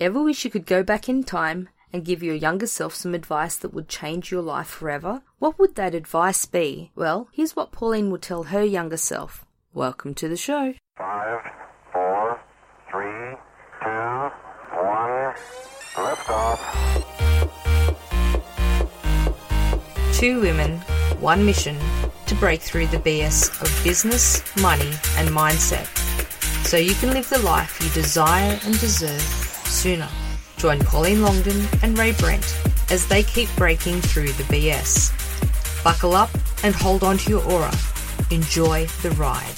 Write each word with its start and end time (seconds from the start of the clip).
Ever 0.00 0.22
wish 0.22 0.44
you 0.44 0.50
could 0.52 0.64
go 0.64 0.84
back 0.84 1.08
in 1.08 1.24
time 1.24 1.70
and 1.92 2.04
give 2.04 2.22
your 2.22 2.36
younger 2.36 2.68
self 2.68 2.94
some 2.94 3.14
advice 3.14 3.56
that 3.56 3.74
would 3.74 3.88
change 3.88 4.30
your 4.30 4.42
life 4.42 4.68
forever? 4.68 5.22
What 5.40 5.58
would 5.58 5.74
that 5.74 5.92
advice 5.92 6.46
be? 6.46 6.92
Well, 6.94 7.28
here's 7.32 7.56
what 7.56 7.72
Pauline 7.72 8.12
would 8.12 8.22
tell 8.22 8.44
her 8.44 8.62
younger 8.62 8.96
self. 8.96 9.44
Welcome 9.74 10.14
to 10.14 10.28
the 10.28 10.36
show. 10.36 10.74
Five, 10.96 11.40
four, 11.92 12.40
three, 12.88 13.34
two, 13.82 14.30
one. 14.78 15.34
Lift 15.98 16.30
off. 16.30 16.62
Two 20.12 20.40
women, 20.40 20.78
one 21.18 21.44
mission 21.44 21.76
to 22.26 22.36
break 22.36 22.60
through 22.60 22.86
the 22.86 22.98
BS 22.98 23.60
of 23.60 23.84
business, 23.84 24.44
money, 24.62 24.92
and 25.16 25.28
mindset 25.30 25.88
so 26.68 26.76
you 26.76 26.94
can 26.96 27.14
live 27.14 27.26
the 27.30 27.38
life 27.38 27.82
you 27.82 27.88
desire 27.90 28.60
and 28.64 28.78
deserve 28.78 29.37
sooner. 29.68 30.08
Join 30.56 30.80
Pauline 30.80 31.22
Longdon 31.22 31.66
and 31.82 31.96
Rae 31.98 32.12
Brent 32.12 32.44
as 32.90 33.06
they 33.06 33.22
keep 33.22 33.48
breaking 33.56 34.00
through 34.00 34.32
the 34.32 34.44
BS. 34.44 35.12
Buckle 35.84 36.14
up 36.14 36.30
and 36.64 36.74
hold 36.74 37.04
on 37.04 37.18
to 37.18 37.30
your 37.30 37.44
aura. 37.44 37.72
Enjoy 38.30 38.86
the 39.02 39.10
ride. 39.12 39.54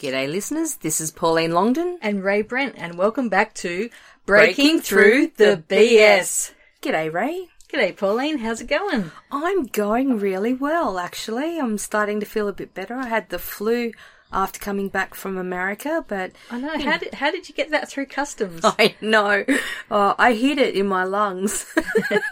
G'day, 0.00 0.30
listeners. 0.32 0.76
This 0.76 0.98
is 1.02 1.10
Pauline 1.10 1.52
Longdon. 1.52 1.98
and 2.00 2.24
Rae 2.24 2.40
Brent, 2.40 2.74
and 2.78 2.96
welcome 2.96 3.28
back 3.28 3.52
to 3.56 3.90
Breaking, 4.24 4.80
Through 4.80 5.32
the 5.36 5.62
BS. 5.68 6.52
G'day, 6.80 7.12
Rae. 7.12 7.49
G'day, 7.72 7.96
Pauline. 7.96 8.38
How's 8.38 8.60
it 8.60 8.66
going? 8.66 9.12
I'm 9.30 9.66
going 9.66 10.18
really 10.18 10.52
well, 10.52 10.98
actually. 10.98 11.60
I'm 11.60 11.78
starting 11.78 12.18
to 12.18 12.26
feel 12.26 12.48
a 12.48 12.52
bit 12.52 12.74
better. 12.74 12.96
I 12.96 13.06
had 13.06 13.28
the 13.28 13.38
flu 13.38 13.92
after 14.32 14.58
coming 14.58 14.88
back 14.88 15.14
from 15.14 15.38
America, 15.38 16.04
but 16.08 16.32
I 16.50 16.58
know. 16.58 16.76
How 16.80 16.98
did 16.98 17.14
how 17.14 17.30
did 17.30 17.48
you 17.48 17.54
get 17.54 17.70
that 17.70 17.88
through 17.88 18.06
customs? 18.06 18.62
I 18.64 18.96
know. 19.00 19.44
Oh, 19.88 20.16
I 20.18 20.32
hid 20.32 20.58
it 20.58 20.74
in 20.74 20.88
my 20.88 21.04
lungs. 21.04 21.64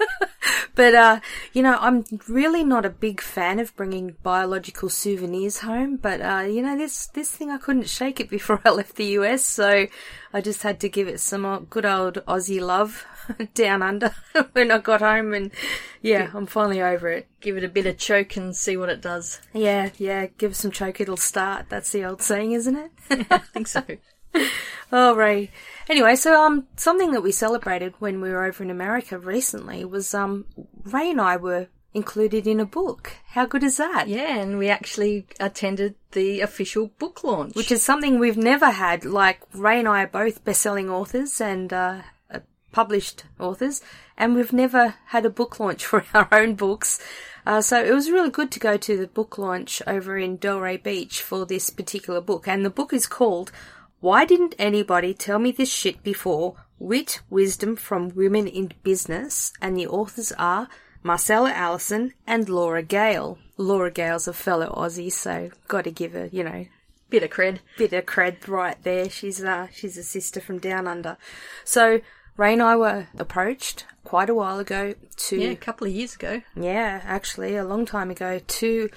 but, 0.75 0.95
uh, 0.97 1.21
you 1.53 1.63
know, 1.63 1.77
I'm 1.81 2.05
really 2.27 2.65
not 2.65 2.85
a 2.85 2.91
big 2.91 3.21
fan 3.21 3.61
of 3.61 3.77
bringing 3.77 4.17
biological 4.25 4.89
souvenirs 4.89 5.59
home, 5.59 5.99
but, 5.99 6.21
uh, 6.21 6.47
you 6.49 6.63
know, 6.63 6.77
this, 6.77 7.07
this 7.09 7.31
thing, 7.31 7.51
I 7.51 7.59
couldn't 7.59 7.89
shake 7.89 8.19
it 8.19 8.31
before 8.39 8.61
I 8.65 8.71
left 8.71 8.97
the 8.97 9.07
US, 9.19 9.45
so 9.45 9.87
I 10.33 10.41
just 10.41 10.63
had 10.63 10.81
to 10.81 10.89
give 10.89 11.07
it 11.07 11.21
some 11.21 11.67
good 11.71 11.87
old 11.87 12.15
Aussie 12.27 12.61
love 12.61 13.07
down 13.55 13.83
under 13.83 14.15
when 14.53 14.71
I 14.71 14.79
got 14.79 15.01
home, 15.01 15.35
and 15.35 15.51
yeah, 16.03 16.31
I'm 16.35 16.47
finally 16.47 16.83
over 16.83 17.09
it. 17.11 17.27
Give 17.41 17.57
it 17.57 17.65
a 17.65 17.69
bit 17.69 17.87
of 17.87 17.99
choke 17.99 18.37
and 18.37 18.55
see 18.57 18.77
what 18.77 18.89
it 18.89 19.01
does. 19.01 19.41
Yeah, 19.53 19.91
yeah, 19.99 20.27
give 20.39 20.57
some 20.57 20.71
choke, 20.71 21.01
it'll 21.01 21.17
start. 21.17 21.67
That's 21.69 21.91
the 21.93 22.05
old 22.05 22.23
saying, 22.23 22.53
isn't 22.53 22.77
it? 22.77 22.91
I 23.31 23.39
think 23.39 23.67
so. 23.67 23.83
Oh, 24.91 25.15
Rae. 25.15 25.51
Anyway, 25.89 26.17
so 26.17 26.43
um, 26.43 26.67
something 26.77 27.13
that 27.13 27.23
we 27.23 27.33
celebrated 27.33 27.95
when 27.99 28.21
we 28.21 28.31
were 28.31 28.45
over 28.45 28.63
in 28.63 28.71
America 28.71 29.19
recently 29.19 29.85
was 29.85 30.15
um, 30.15 30.47
Rae 30.85 31.11
and 31.11 31.21
I 31.21 31.37
were 31.37 31.69
included 31.95 32.47
in 32.47 32.61
a 32.61 32.67
book. 32.67 33.13
How 33.29 33.47
good 33.47 33.63
is 33.63 33.77
that? 33.79 34.09
Yeah, 34.09 34.37
and 34.39 34.59
we 34.59 34.69
actually 34.69 35.27
attended 35.41 35.95
the 36.13 36.41
official 36.41 36.89
book 36.99 37.25
launch. 37.25 37.55
Which 37.55 37.73
is 37.73 37.83
something 37.83 38.19
we've 38.19 38.37
never 38.37 38.71
had. 38.71 39.05
Like 39.05 39.41
Rae 39.53 39.79
and 39.79 39.89
I 39.89 40.05
are 40.05 40.09
both 40.09 40.45
best-selling 40.45 40.89
authors 40.91 41.41
and 41.41 41.73
uh, 41.73 42.03
published 42.79 43.25
authors, 43.41 43.83
and 44.17 44.37
we've 44.37 44.53
never 44.53 44.95
had 45.07 45.27
a 45.27 45.31
book 45.31 45.59
launch 45.59 45.85
for 45.91 46.05
our 46.15 46.29
own 46.31 46.55
books. 46.55 47.01
Uh, 47.45 47.61
so 47.61 47.83
it 47.85 47.93
was 47.93 48.09
really 48.09 48.31
good 48.31 48.53
to 48.53 48.61
go 48.61 48.77
to 48.77 48.97
the 48.97 49.09
book 49.09 49.37
launch 49.37 49.83
over 49.85 50.17
in 50.17 50.39
Delray 50.39 50.81
Beach 50.81 51.21
for 51.21 51.45
this 51.45 51.71
particular 51.71 52.21
book, 52.21 52.47
and 52.47 52.65
the 52.65 52.71
book 52.71 52.93
is 52.93 53.09
called 53.09 53.51
"Why 53.99 54.25
Didn't 54.25 54.55
Anybody 54.61 55.13
Tell 55.13 55.41
Me 55.41 55.51
This 55.51 55.73
Shit 55.73 56.05
Before?" 56.05 56.55
Wit, 56.79 57.21
wisdom 57.29 57.75
from 57.75 58.15
women 58.15 58.47
in 58.47 58.71
business, 58.85 59.53
and 59.61 59.77
the 59.77 59.89
authors 59.89 60.31
are 60.39 60.69
Marcella 61.03 61.51
Allison 61.51 62.15
and 62.29 62.49
Laura 62.49 62.85
Gale. 62.85 63.39
Laura 63.57 63.91
Gale's 63.91 64.29
a 64.29 64.33
fellow 64.33 64.73
Aussie, 64.77 65.11
so 65.11 65.51
got 65.67 65.83
to 65.83 65.91
give 65.91 66.13
her, 66.13 66.27
you 66.27 66.45
know, 66.45 66.67
bit 67.11 67.25
of 67.25 67.31
cred. 67.31 67.59
bit 67.77 67.93
of 67.93 68.07
cred 68.07 68.47
right 68.47 68.81
there. 68.85 69.11
She's 69.11 69.43
uh, 69.43 69.67
she's 69.73 69.97
a 69.97 70.05
sister 70.05 70.41
from 70.41 70.61
down 70.61 70.87
under. 70.87 71.17
So 71.65 72.01
Rae 72.39 72.55
and 72.55 72.63
I 72.63 72.77
were 72.77 73.09
approached 73.19 73.85
quite 74.05 74.31
a 74.31 74.35
while 74.35 74.59
ago 74.59 74.95
to 75.29 75.37
Yeah, 75.37 75.51
a 75.51 75.57
couple 75.57 75.87
of 75.87 75.93
years 75.93 76.15
ago. 76.15 76.41
yeah, 76.57 77.03
actually 77.05 77.57
a 77.57 77.65
long 77.65 77.85
time 77.85 78.11
ago 78.11 78.41
to 78.47 78.89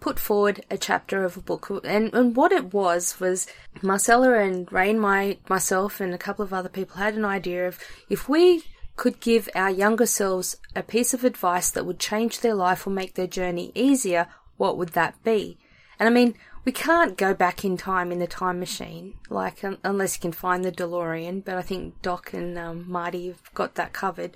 put 0.00 0.18
forward 0.18 0.64
a 0.70 0.78
chapter 0.78 1.24
of 1.24 1.36
a 1.36 1.40
book 1.40 1.68
and, 1.84 2.14
and 2.14 2.36
what 2.36 2.52
it 2.52 2.72
was 2.72 3.18
was 3.18 3.46
Marcella 3.82 4.38
and 4.38 4.70
Rae 4.72 4.90
and 4.90 5.00
my 5.00 5.38
myself 5.48 6.00
and 6.00 6.14
a 6.14 6.18
couple 6.18 6.44
of 6.44 6.52
other 6.52 6.68
people 6.68 6.96
had 6.96 7.14
an 7.14 7.24
idea 7.24 7.66
of 7.66 7.78
if 8.08 8.28
we 8.28 8.62
could 8.94 9.20
give 9.20 9.48
our 9.54 9.70
younger 9.70 10.06
selves 10.06 10.56
a 10.74 10.82
piece 10.82 11.12
of 11.12 11.24
advice 11.24 11.70
that 11.70 11.84
would 11.84 11.98
change 11.98 12.40
their 12.40 12.54
life 12.54 12.86
or 12.86 12.90
make 12.90 13.14
their 13.14 13.26
journey 13.26 13.72
easier, 13.74 14.28
what 14.58 14.78
would 14.78 14.90
that 14.90 15.22
be? 15.24 15.58
And 15.98 16.08
I 16.08 16.12
mean, 16.12 16.34
we 16.66 16.72
can't 16.72 17.16
go 17.16 17.32
back 17.32 17.64
in 17.64 17.76
time 17.76 18.10
in 18.10 18.18
the 18.18 18.26
time 18.26 18.58
machine, 18.58 19.14
like 19.30 19.62
un- 19.62 19.78
unless 19.84 20.16
you 20.16 20.20
can 20.20 20.32
find 20.32 20.64
the 20.64 20.72
DeLorean. 20.72 21.44
But 21.44 21.56
I 21.56 21.62
think 21.62 22.02
Doc 22.02 22.34
and 22.34 22.58
um, 22.58 22.84
Marty 22.88 23.28
have 23.28 23.54
got 23.54 23.76
that 23.76 23.92
covered. 23.92 24.32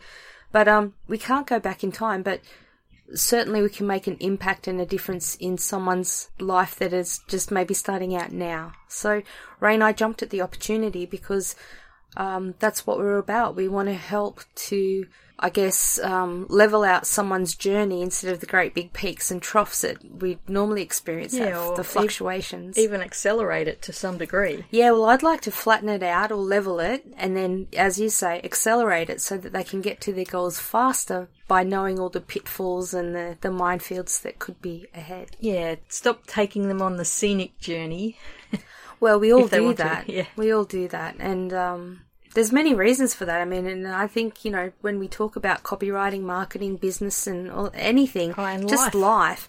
But 0.53 0.69
um, 0.69 0.95
we 1.09 1.19
can't 1.19 1.47
go 1.47 1.59
back 1.59 1.83
in 1.83 1.91
time. 1.91 2.23
But 2.23 2.41
certainly, 3.13 3.61
we 3.61 3.69
can 3.69 3.89
make 3.89 4.07
an 4.07 4.17
impact 4.21 4.69
and 4.69 4.81
a 4.81 4.87
difference 4.87 5.35
in 5.35 5.59
someone's 5.59 6.31
life 6.39 6.77
that 6.77 6.93
is 6.93 7.19
just 7.27 7.51
maybe 7.51 7.75
starting 7.75 8.15
out 8.15 8.31
now. 8.31 8.75
So 8.87 9.23
Rae 9.59 9.75
and 9.75 9.83
I 9.83 9.93
jumped 9.93 10.23
at 10.23 10.31
the 10.31 10.41
opportunity 10.41 11.07
because 11.07 11.57
um, 12.17 12.55
that's 12.61 12.87
what 12.87 12.99
we're 12.99 13.19
about. 13.19 13.57
We 13.57 13.67
want 13.67 13.89
to 13.89 13.95
help 13.95 14.43
to, 14.55 15.07
I 15.43 15.49
guess, 15.49 15.99
um, 16.01 16.47
level 16.49 16.83
out 16.85 17.07
someone's 17.07 17.55
journey 17.55 18.03
instead 18.03 18.33
of 18.33 18.41
the 18.41 18.47
great 18.47 18.75
big 18.75 18.93
peaks 18.93 19.31
and 19.31 19.41
troughs 19.41 19.81
that 19.81 19.97
we 20.21 20.39
normally 20.47 20.83
experience. 20.83 21.35
Yeah, 21.35 21.53
that, 21.53 21.77
the 21.77 21.85
fluctuations. 21.85 22.79
Even 22.79 23.01
accelerate 23.01 23.67
it 23.67 23.81
to 23.83 23.93
some 23.93 24.19
degree. 24.19 24.65
yeah, 24.71 24.91
well, 24.91 25.07
I'd 25.07 25.23
like 25.23 25.41
to 25.43 25.51
flatten 25.51 25.89
it 25.89 26.03
out 26.03 26.31
or 26.31 26.37
level 26.37 26.79
it, 26.79 27.07
and 27.17 27.37
then, 27.37 27.69
as 27.77 27.99
you 27.99 28.11
say, 28.11 28.41
accelerate 28.45 29.09
it 29.09 29.21
so 29.21 29.39
that 29.39 29.53
they 29.53 29.65
can 29.65 29.81
get 29.81 30.01
to 30.03 30.13
their 30.13 30.25
goals 30.25 30.61
faster 30.61 31.29
by 31.49 31.63
knowing 31.63 31.99
all 31.99 32.11
the 32.11 32.21
pitfalls 32.21 32.95
and 32.95 33.15
the, 33.15 33.39
the 33.41 33.49
minefields 33.49 34.21
that 34.23 34.39
could 34.39 34.61
be 34.61 34.87
ahead. 34.95 35.37
Yeah, 35.41 35.77
stop 35.89 36.27
taking 36.27 36.69
them 36.69 36.83
on 36.83 36.97
the 36.97 37.05
scenic 37.05 37.59
journey. 37.59 38.19
Well, 39.01 39.19
we 39.19 39.33
all 39.33 39.49
do 39.49 39.71
to, 39.71 39.75
that. 39.83 40.09
yeah. 40.09 40.27
We 40.37 40.53
all 40.53 40.65
do 40.65 40.87
that, 40.89 41.17
and 41.19 41.53
um, 41.55 42.03
there's 42.35 42.53
many 42.53 42.75
reasons 42.75 43.15
for 43.15 43.25
that. 43.25 43.41
I 43.41 43.45
mean, 43.45 43.67
and 43.67 43.87
I 43.89 44.07
think 44.07 44.45
you 44.45 44.51
know 44.51 44.73
when 44.81 44.99
we 44.99 45.09
talk 45.09 45.37
about 45.37 45.63
copywriting, 45.63 46.23
marketing, 46.23 46.77
business, 46.77 47.27
and 47.27 47.51
all, 47.51 47.71
anything, 47.75 48.35
Oh, 48.37 48.45
and 48.45 48.69
just 48.69 48.95
life. 48.95 49.49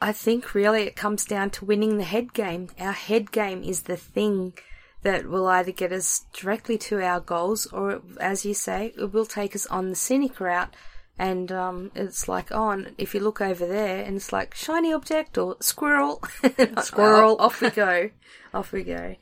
I 0.00 0.12
think 0.12 0.54
really 0.54 0.82
it 0.82 0.96
comes 0.96 1.24
down 1.24 1.50
to 1.50 1.64
winning 1.64 1.96
the 1.98 2.04
head 2.04 2.32
game. 2.32 2.68
Our 2.78 2.92
head 2.92 3.30
game 3.32 3.62
is 3.62 3.82
the 3.82 3.96
thing 3.96 4.54
that 5.02 5.26
will 5.28 5.46
either 5.46 5.72
get 5.72 5.92
us 5.92 6.24
directly 6.32 6.78
to 6.78 7.00
our 7.02 7.20
goals, 7.20 7.66
or 7.66 8.02
as 8.20 8.44
you 8.44 8.54
say, 8.54 8.92
it 8.98 9.12
will 9.12 9.26
take 9.26 9.54
us 9.54 9.66
on 9.66 9.90
the 9.90 9.96
scenic 9.96 10.40
route. 10.40 10.74
And 11.18 11.52
um, 11.52 11.90
it's 11.94 12.26
like, 12.26 12.50
oh, 12.50 12.70
and 12.70 12.94
if 12.98 13.14
you 13.14 13.20
look 13.20 13.40
over 13.40 13.66
there, 13.66 14.02
and 14.04 14.16
it's 14.16 14.32
like 14.32 14.54
shiny 14.54 14.92
object 14.92 15.36
or 15.38 15.56
squirrel, 15.60 16.22
Squirrel. 16.82 17.36
off 17.40 17.60
we 17.60 17.70
go, 17.70 18.10
off 18.54 18.72
we 18.72 18.82
go. 18.82 19.14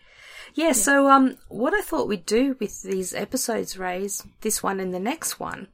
Yeah, 0.55 0.73
so 0.73 1.09
um, 1.09 1.37
what 1.49 1.75
I 1.75 1.81
thought 1.81 2.09
we'd 2.09 2.27
do 2.27 2.57
with 2.59 2.83
these 2.83 3.15
episodes, 3.15 3.79
Rays, 3.79 4.25
this 4.41 4.63
one 4.63 4.81
and 4.81 4.93
the 4.93 5.01
next 5.01 5.39
one, 5.39 5.69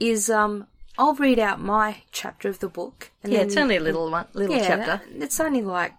is 0.00 0.28
um, 0.28 0.66
I'll 0.98 1.14
read 1.14 1.38
out 1.38 1.60
my 1.60 2.02
chapter 2.12 2.48
of 2.48 2.58
the 2.58 2.68
book. 2.68 3.10
And 3.22 3.32
Yeah, 3.32 3.40
then 3.40 3.48
it's 3.48 3.56
only 3.56 3.76
a 3.76 3.80
little 3.80 4.10
one, 4.10 4.26
little 4.32 4.56
yeah, 4.56 4.66
chapter. 4.66 5.00
It's 5.14 5.40
only 5.40 5.62
like 5.62 5.94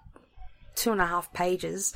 two 0.76 0.92
and 0.92 1.02
a 1.02 1.06
half 1.08 1.32
pages. 1.34 1.94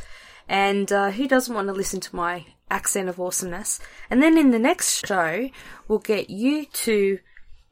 And 0.48 0.92
uh, 0.92 1.12
who 1.12 1.28
doesn't 1.28 1.54
want 1.54 1.68
to 1.68 1.74
listen 1.74 2.00
to 2.02 2.16
my 2.16 2.46
accent 2.69 3.10
of 3.10 3.19
awesomeness? 3.19 3.80
And 4.10 4.22
then 4.22 4.38
in 4.38 4.52
the 4.52 4.60
next 4.60 5.06
show, 5.06 5.50
we'll 5.88 6.00
get 6.00 6.30
you 6.30 6.66
to 6.66 7.19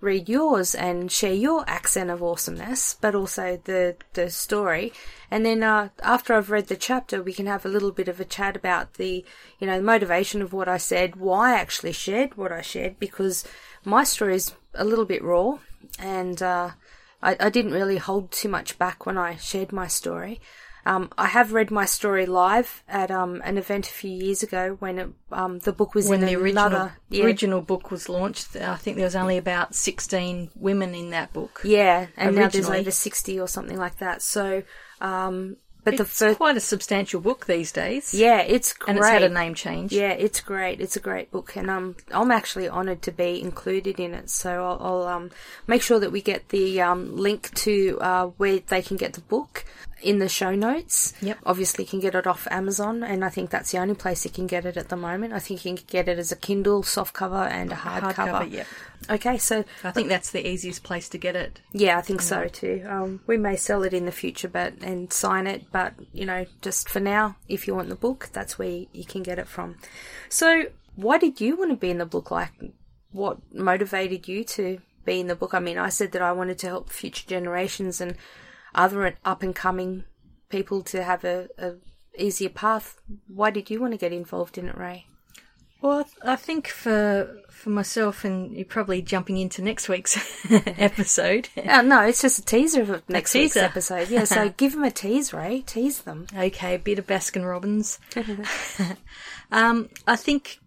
read 0.01 0.27
yours 0.27 0.75
and 0.75 1.12
share 1.12 1.33
your 1.33 1.63
accent 1.69 2.09
of 2.09 2.21
awesomeness, 2.21 2.98
but 3.00 3.15
also 3.15 3.62
the 3.63 3.95
the 4.13 4.30
story. 4.30 4.92
And 5.30 5.45
then 5.45 5.63
uh, 5.63 5.89
after 6.03 6.33
I've 6.33 6.50
read 6.50 6.68
the 6.68 6.75
chapter, 6.75 7.21
we 7.24 7.33
can 7.33 7.45
have 7.45 7.65
a 7.65 7.69
little 7.69 7.92
bit 7.92 8.07
of 8.07 8.19
a 8.19 8.25
chat 8.25 8.56
about 8.56 8.95
the 8.95 9.24
you 9.59 9.68
know 9.68 9.81
motivation 9.81 10.42
of 10.42 10.51
what 10.51 10.68
I 10.68 10.77
said, 10.77 11.15
why 11.15 11.53
I 11.53 11.59
actually 11.59 11.94
shared 11.94 12.36
what 12.36 12.51
I 12.51 12.62
shared, 12.62 13.00
because 13.00 13.45
my 13.86 14.03
story 14.03 14.36
is 14.36 14.53
a 14.74 14.83
little 14.83 15.06
bit 15.06 15.24
raw, 15.24 15.59
and 16.00 16.42
uh, 16.42 16.71
I, 17.21 17.38
I 17.39 17.50
didn't 17.50 17.74
really 17.74 17.97
hold 17.97 18.31
too 18.31 18.50
much 18.50 18.77
back 18.77 19.06
when 19.06 19.18
I 19.18 19.36
shared 19.36 19.71
my 19.71 19.88
story. 19.88 20.42
Um, 20.86 21.12
I 21.18 21.28
have 21.28 21.54
read 21.54 21.72
my 21.72 21.86
story 21.86 22.25
live 22.25 22.83
at 22.88 23.12
um, 23.12 23.42
an 23.45 23.57
event 23.57 23.88
a 23.88 23.92
few 23.92 24.12
years 24.12 24.42
ago 24.44 24.78
when 24.80 25.00
it, 25.00 25.10
um, 25.31 25.60
the 25.60 25.72
book 25.72 25.94
was 25.94 26.07
when 26.07 26.22
in 26.22 26.25
the 26.28 26.36
original 26.36 26.68
another 26.68 26.94
yeah, 27.10 27.24
original 27.25 27.62
book 27.62 27.92
was 27.92 28.10
launched, 28.10 28.56
I 28.56 28.75
think 28.78 28.98
there 28.98 29.06
was 29.06 29.16
only 29.16 29.38
about 29.38 29.75
sixteen 29.75 30.50
women 30.56 30.95
in 30.95 31.12
that 31.12 31.33
book. 31.33 31.62
Yeah, 31.63 32.07
and 32.18 32.36
now 32.36 32.48
there's 32.48 32.69
over 32.69 32.92
60 32.92 33.39
or 33.39 33.48
something 33.48 33.78
like 33.78 33.98
that. 34.00 34.22
So 34.22 34.63
Um, 35.00 35.57
but 35.83 35.98
the 35.98 36.06
first, 36.06 36.38
quite 36.38 36.57
a 36.57 36.60
substantial 36.60 37.19
book 37.22 37.48
these 37.48 37.72
days. 37.72 38.13
yeah, 38.13 38.42
it's 38.42 38.74
great. 38.74 38.89
And 38.89 38.98
it's 39.00 39.07
had 39.07 39.24
a 39.24 39.30
name 39.30 39.56
change. 39.56 39.92
Yeah, 39.92 40.12
it's 40.12 40.39
great. 40.39 40.80
It's 40.80 40.95
a 40.95 41.00
great 41.00 41.31
book, 41.31 41.56
and 41.56 41.69
um, 41.72 41.95
I'm 42.12 42.30
actually 42.30 42.69
honoured 42.69 43.01
to 43.04 43.12
be 43.12 43.42
included 43.42 44.00
in 44.00 44.13
it. 44.13 44.30
So 44.30 44.63
I'll, 44.63 44.78
I'll 44.80 45.07
um 45.07 45.31
make 45.66 45.81
sure 45.81 46.00
that 46.00 46.12
we 46.12 46.22
get 46.22 46.50
the 46.50 46.81
um 46.81 47.18
link 47.18 47.51
to 47.56 47.98
uh 48.00 48.25
where 48.38 48.60
they 48.60 48.81
can 48.83 48.98
get 48.98 49.13
the 49.13 49.22
book 49.22 49.66
in 50.01 50.19
the 50.19 50.30
show 50.30 50.56
notes. 50.56 51.13
Yep. 51.21 51.39
Obviously, 51.45 51.86
you 51.86 51.89
can 51.89 52.00
get 52.00 52.15
it 52.15 52.27
off 52.27 52.48
Amazon, 52.51 53.03
and 53.03 53.24
I 53.24 53.30
think 53.30 53.50
that's 53.50 53.71
the 53.71 53.77
only 53.77 53.95
place 53.95 54.25
you 54.25 54.31
can 54.31 54.48
get 54.48 54.65
it 54.65 54.77
at 54.77 54.89
the 54.89 54.95
moment. 54.95 55.33
I 55.33 55.39
think 55.39 55.65
you 55.65 55.75
can 55.75 55.86
get 55.88 56.07
it 56.07 56.19
as 56.19 56.31
a 56.31 56.36
Kindle 56.36 56.83
soft 56.83 57.13
cover 57.13 57.44
and 57.44 57.71
a 57.71 57.75
hardcover. 57.75 58.13
Hardcover, 58.13 58.51
yep. 58.51 58.68
Okay, 59.09 59.38
so 59.38 59.65
I 59.83 59.92
think 59.92 60.09
that's 60.09 60.31
the 60.31 60.48
easiest 60.48 60.83
place 60.83 61.09
to 61.09 61.18
get 61.18 61.36
it. 61.36 61.59
yeah, 61.71 61.98
I 61.98 62.01
think 62.01 62.21
so 62.21 62.48
too. 62.48 62.86
Um, 62.88 63.21
we 63.25 63.38
may 63.38 63.56
sell 63.56 63.83
it 63.83 63.94
in 63.94 64.06
the 64.06 64.12
future, 64.12 64.48
but 64.48 64.74
and 64.81 65.12
sign 65.12 65.48
it, 65.48 65.71
but 65.71 65.94
you 66.13 66.25
know, 66.25 66.45
just 66.62 66.88
for 66.88 67.00
now, 67.00 67.36
if 67.47 67.68
you 67.68 67.75
want 67.75 67.89
the 67.89 67.95
book, 67.95 68.30
that's 68.31 68.59
where 68.59 68.69
you, 68.69 68.88
you 68.94 69.06
can 69.06 69.24
get 69.24 69.39
it 69.39 69.47
from. 69.47 69.77
So, 70.30 70.65
why 70.95 71.18
did 71.18 71.42
you 71.42 71.56
want 71.56 71.71
to 71.71 71.77
be 71.77 71.89
in 71.89 71.97
the 71.97 72.06
book? 72.06 72.31
Like, 72.31 72.51
what 73.12 73.38
motivated 73.54 74.27
you 74.27 74.44
to 74.44 74.80
be 75.04 75.19
in 75.19 75.27
the 75.27 75.36
book? 75.36 75.54
I 75.54 75.59
mean, 75.59 75.77
I 75.77 75.89
said 75.89 76.12
that 76.12 76.21
I 76.21 76.31
wanted 76.31 76.59
to 76.59 76.68
help 76.68 76.89
future 76.89 77.27
generations 77.27 78.01
and 78.01 78.15
other 78.73 79.15
up 79.25 79.44
and 79.44 79.56
coming 79.56 80.03
people 80.50 80.81
to 80.83 81.03
have 81.03 81.23
a, 81.23 81.47
a 81.57 81.73
easier 82.18 82.50
path. 82.50 83.00
Why 83.27 83.50
did 83.51 83.69
you 83.69 83.79
want 83.79 83.94
to 83.94 83.97
get 83.97 84.13
involved 84.13 84.57
in 84.57 84.68
it, 84.68 84.77
Rae? 84.77 85.06
Well, 85.81 86.07
I 86.23 86.35
think 86.35 86.68
for 86.68 87.41
for 87.50 87.71
myself, 87.71 88.23
and 88.23 88.56
you're 88.56 88.65
probably 88.65 89.01
jumping 89.01 89.38
into 89.38 89.63
next 89.63 89.89
week's 89.89 90.15
episode. 90.51 91.50
Oh, 91.57 91.81
no, 91.81 92.01
it's 92.01 92.21
just 92.21 92.38
a 92.39 92.45
teaser 92.45 92.81
of 92.81 93.09
next 93.09 93.33
week's 93.33 93.57
episode. 93.57 94.09
Yeah, 94.09 94.25
so 94.25 94.50
give 94.57 94.73
them 94.73 94.83
a 94.83 94.91
tease, 94.91 95.33
Rae. 95.33 95.62
Tease 95.62 96.01
them. 96.01 96.27
Okay, 96.38 96.75
a 96.75 96.79
bit 96.79 97.00
of 97.00 97.07
Baskin 97.07 97.47
Robbins. 97.47 97.97
um, 99.51 99.89
I 100.06 100.15
think 100.15 100.59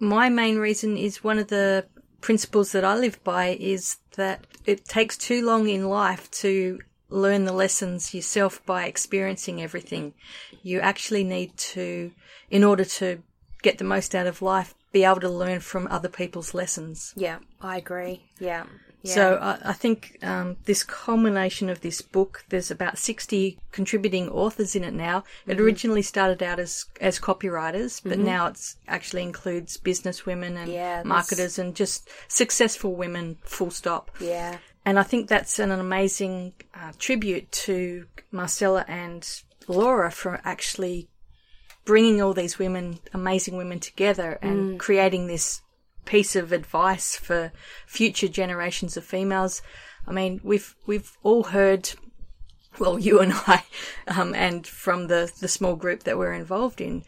my 0.00 0.28
main 0.28 0.58
reason 0.58 0.96
is 0.96 1.22
one 1.22 1.38
of 1.38 1.46
the 1.46 1.86
principles 2.20 2.72
that 2.72 2.84
I 2.84 2.96
live 2.96 3.22
by 3.22 3.56
is 3.60 3.98
that 4.16 4.44
it 4.64 4.84
takes 4.84 5.16
too 5.16 5.46
long 5.46 5.68
in 5.68 5.88
life 5.88 6.28
to 6.32 6.80
learn 7.08 7.44
the 7.44 7.52
lessons 7.52 8.14
yourself 8.14 8.64
by 8.66 8.84
experiencing 8.86 9.62
everything. 9.62 10.14
You 10.62 10.80
actually 10.80 11.24
need 11.24 11.56
to, 11.58 12.12
in 12.50 12.64
order 12.64 12.84
to 12.84 13.22
get 13.62 13.78
the 13.78 13.84
most 13.84 14.14
out 14.14 14.26
of 14.26 14.42
life, 14.42 14.74
be 14.92 15.04
able 15.04 15.20
to 15.20 15.28
learn 15.28 15.60
from 15.60 15.86
other 15.88 16.08
people's 16.08 16.54
lessons. 16.54 17.12
Yeah, 17.16 17.38
I 17.60 17.76
agree. 17.78 18.24
Yeah. 18.38 18.64
yeah. 19.02 19.14
So 19.14 19.34
I, 19.36 19.70
I 19.70 19.72
think 19.72 20.18
um, 20.22 20.56
this 20.64 20.82
culmination 20.84 21.68
of 21.68 21.80
this 21.80 22.00
book, 22.00 22.44
there's 22.48 22.70
about 22.70 22.98
60 22.98 23.58
contributing 23.72 24.28
authors 24.30 24.74
in 24.74 24.84
it 24.84 24.94
now. 24.94 25.18
It 25.46 25.52
Mm-hmm. 25.52 25.62
originally 25.64 26.02
started 26.02 26.42
out 26.42 26.58
as 26.58 26.86
as 27.00 27.18
copywriters, 27.20 28.00
but 28.02 28.18
now 28.18 28.46
it's 28.48 28.76
actually 28.88 29.22
includes 29.22 29.76
business 29.76 30.24
women 30.26 30.56
and 30.56 30.72
Yeah, 30.72 31.02
marketers 31.04 31.58
and 31.58 31.74
just 31.74 32.08
successful 32.28 32.94
women. 32.94 33.36
Full 33.42 33.70
stop. 33.70 34.10
yeah, 34.20 34.58
And 34.86 35.00
I 35.00 35.02
think 35.02 35.26
that's 35.28 35.58
an 35.58 35.72
amazing 35.72 36.52
uh, 36.72 36.92
tribute 36.96 37.50
to 37.66 38.06
Marcella 38.30 38.84
and 38.86 39.28
Laura 39.66 40.12
for 40.12 40.40
actually 40.44 41.08
bringing 41.84 42.22
all 42.22 42.32
these 42.32 42.60
women, 42.60 43.00
amazing 43.12 43.56
women 43.56 43.80
together 43.80 44.38
and 44.40 44.78
creating 44.78 45.26
this 45.26 45.60
piece 46.04 46.36
of 46.36 46.52
advice 46.52 47.16
for 47.16 47.50
future 47.84 48.28
generations 48.28 48.96
of 48.96 49.04
females. 49.04 49.60
I 50.06 50.12
mean, 50.12 50.40
we've, 50.44 50.76
we've 50.86 51.10
all 51.24 51.42
heard, 51.42 51.90
well, 52.78 52.96
you 52.96 53.18
and 53.18 53.32
I, 53.48 53.64
um, 54.06 54.36
and 54.36 54.64
from 54.64 55.08
the, 55.08 55.32
the 55.40 55.48
small 55.48 55.74
group 55.74 56.04
that 56.04 56.16
we're 56.16 56.32
involved 56.32 56.80
in, 56.80 57.02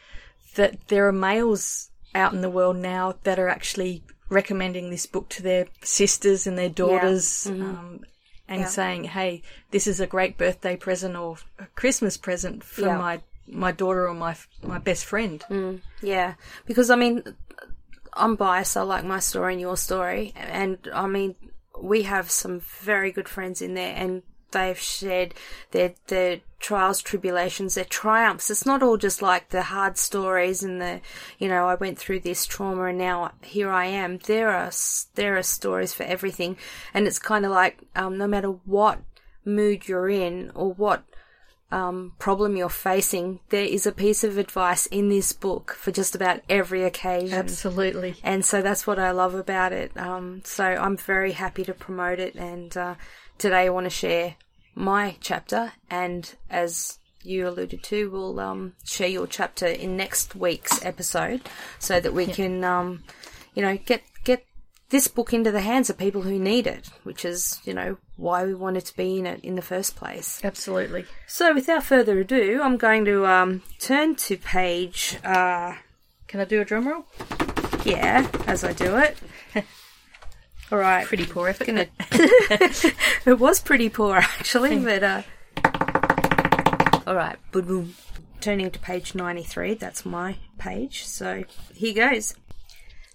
that 0.57 0.89
there 0.89 1.07
are 1.07 1.13
males 1.13 1.91
out 2.13 2.33
in 2.33 2.41
the 2.41 2.51
world 2.51 2.77
now 2.77 3.15
that 3.23 3.39
are 3.39 3.49
actually 3.49 4.03
recommending 4.29 4.91
this 4.91 5.07
book 5.07 5.29
to 5.31 5.43
their 5.43 5.67
sisters 5.83 6.47
and 6.47 6.57
their 6.59 6.69
daughters, 6.69 7.47
um, 7.47 8.01
and 8.49 8.69
saying, 8.69 9.05
"Hey, 9.05 9.43
this 9.71 9.87
is 9.87 10.01
a 10.01 10.07
great 10.07 10.37
birthday 10.39 10.77
present 10.77 11.17
or 11.17 11.37
a 11.59 11.67
Christmas 11.75 12.17
present 12.17 12.65
for 12.65 12.83
Yeah. 12.83 12.99
my 12.99 13.21
my 13.47 13.73
daughter 13.73 14.07
or 14.09 14.15
my 14.15 14.37
my 14.63 14.79
best 14.79 15.05
friend." 15.05 15.45
yeah. 16.03 16.35
Because 16.67 16.91
I 16.91 16.97
mean, 16.97 17.23
I'm 18.13 18.37
biased. 18.37 18.77
I 18.77 18.83
like 18.83 19.05
my 19.05 19.21
story 19.21 19.53
and 19.55 19.61
your 19.61 19.77
story, 19.77 20.33
and 20.37 20.79
I 20.93 21.07
mean, 21.07 21.35
we 21.81 22.03
have 22.03 22.31
some 22.31 22.61
very 22.61 23.13
good 23.13 23.29
friends 23.29 23.63
in 23.63 23.75
there, 23.75 23.95
and 23.97 24.23
they've 24.51 24.79
shared 24.79 25.35
their 25.71 25.95
their 26.07 26.41
trials, 26.59 27.01
tribulations, 27.01 27.75
their 27.75 27.85
triumphs. 27.85 28.51
It's 28.51 28.67
not 28.67 28.83
all 28.83 28.97
just 28.97 29.23
like 29.23 29.51
the 29.51 29.63
hard 29.63 29.97
stories 29.97 30.63
and 30.63 30.81
the, 30.81 31.01
you 31.39 31.49
know, 31.49 31.69
I 31.69 31.77
went 31.77 31.99
through 31.99 32.21
this 32.21 32.47
trauma 32.47 32.85
and 32.85 32.99
now 32.99 33.33
here 33.43 33.71
I 33.71 33.87
am. 33.87 34.19
There 34.19 34.51
are 34.51 34.71
there 35.15 35.37
are 35.37 35.43
stories 35.43 35.95
for 35.95 36.03
everything, 36.03 36.57
and 36.93 37.07
it's 37.07 37.19
kind 37.19 37.45
of 37.45 37.53
like 37.53 37.79
um, 37.95 38.19
no 38.19 38.27
matter 38.27 38.49
what 38.49 39.01
mood 39.45 39.89
you're 39.89 40.09
in 40.09 40.51
or 40.55 40.73
what 40.73 41.05
um, 41.71 42.13
problem 42.19 42.57
you're 42.57 42.69
facing, 42.69 43.41
there 43.51 43.65
is 43.65 43.87
a 43.87 43.93
piece 43.93 44.25
of 44.25 44.39
advice 44.39 44.87
in 44.87 45.09
this 45.11 45.33
book 45.33 45.73
for 45.73 45.91
just 45.91 46.15
about 46.15 46.41
every 46.49 46.83
occasion. 46.83 47.39
Absolutely. 47.39 48.17
And 48.23 48.45
so 48.45 48.63
that's 48.63 48.87
what 48.87 48.99
I 48.99 49.11
love 49.11 49.35
about 49.35 49.73
it. 49.73 49.95
Um, 49.97 50.41
so 50.45 50.65
I'm 50.65 50.97
very 50.97 51.33
happy 51.33 51.65
to 51.65 51.75
promote 51.75 52.21
it. 52.21 52.35
And 52.37 52.75
uh, 52.77 52.95
today 53.39 53.67
I 53.67 53.69
want 53.71 53.85
to 53.85 53.91
share 53.91 54.35
my 54.75 55.17
chapter. 55.21 55.73
And 55.91 56.35
as 56.51 56.99
you 57.23 57.49
alluded 57.49 57.83
to, 57.85 58.11
we'll 58.11 58.41
um, 58.41 58.75
share 58.85 59.09
your 59.09 59.27
chapter 59.27 59.67
in 59.67 59.97
next 59.97 60.35
week's 60.35 60.85
episode 60.85 61.43
so 61.79 62.01
that 62.01 62.13
we 62.13 62.27
can, 62.27 62.65
um, 62.65 63.05
you 63.55 63.63
know, 63.63 63.77
get 63.77 64.03
get 64.25 64.45
this 64.91 65.09
book 65.09 65.33
into 65.35 65.51
the 65.51 65.61
hands 65.61 65.91
of 65.91 65.99
people 65.99 66.23
who 66.23 66.39
need 66.39 66.67
it, 66.67 66.89
which 67.03 67.25
is, 67.25 67.61
you 67.65 67.75
know, 67.75 67.99
why 68.17 68.45
we 68.45 68.55
wanted 68.55 68.85
to 68.87 68.97
be 68.97 69.19
in 69.19 69.27
it 69.27 69.41
in 69.45 69.55
the 69.55 69.63
first 69.63 69.97
place. 69.97 70.41
Absolutely. 70.43 71.05
So 71.27 71.55
without 71.55 71.85
further 71.85 72.19
ado, 72.19 72.61
I'm 72.63 72.77
going 72.77 73.05
to 73.05 73.27
um, 73.27 73.63
turn 73.79 74.17
to 74.17 74.37
page. 74.37 75.19
Uh, 75.23 75.75
Can 76.27 76.41
I 76.41 76.45
do 76.45 76.61
a 76.61 76.65
drum 76.65 76.89
roll? 76.89 77.05
yeah, 77.85 78.29
as 78.47 78.65
I 78.65 78.73
do 78.73 78.97
it. 78.97 79.17
All 80.71 80.79
right. 80.79 81.07
Pretty 81.07 81.27
poor 81.27 81.49
effort. 81.49 81.69
It 83.27 83.39
was 83.39 83.61
pretty 83.61 83.89
poor 83.89 84.17
actually, 84.17 84.79
but 84.79 85.03
uh. 85.03 85.23
All 87.07 87.15
right, 87.15 87.37
boom, 87.53 87.65
boom. 87.67 87.95
Turning 88.41 88.71
to 88.71 88.79
page 88.79 89.15
ninety-three. 89.15 89.75
That's 89.75 90.07
my 90.07 90.37
page. 90.59 91.05
So 91.05 91.45
here 91.75 91.95
goes. 91.95 92.35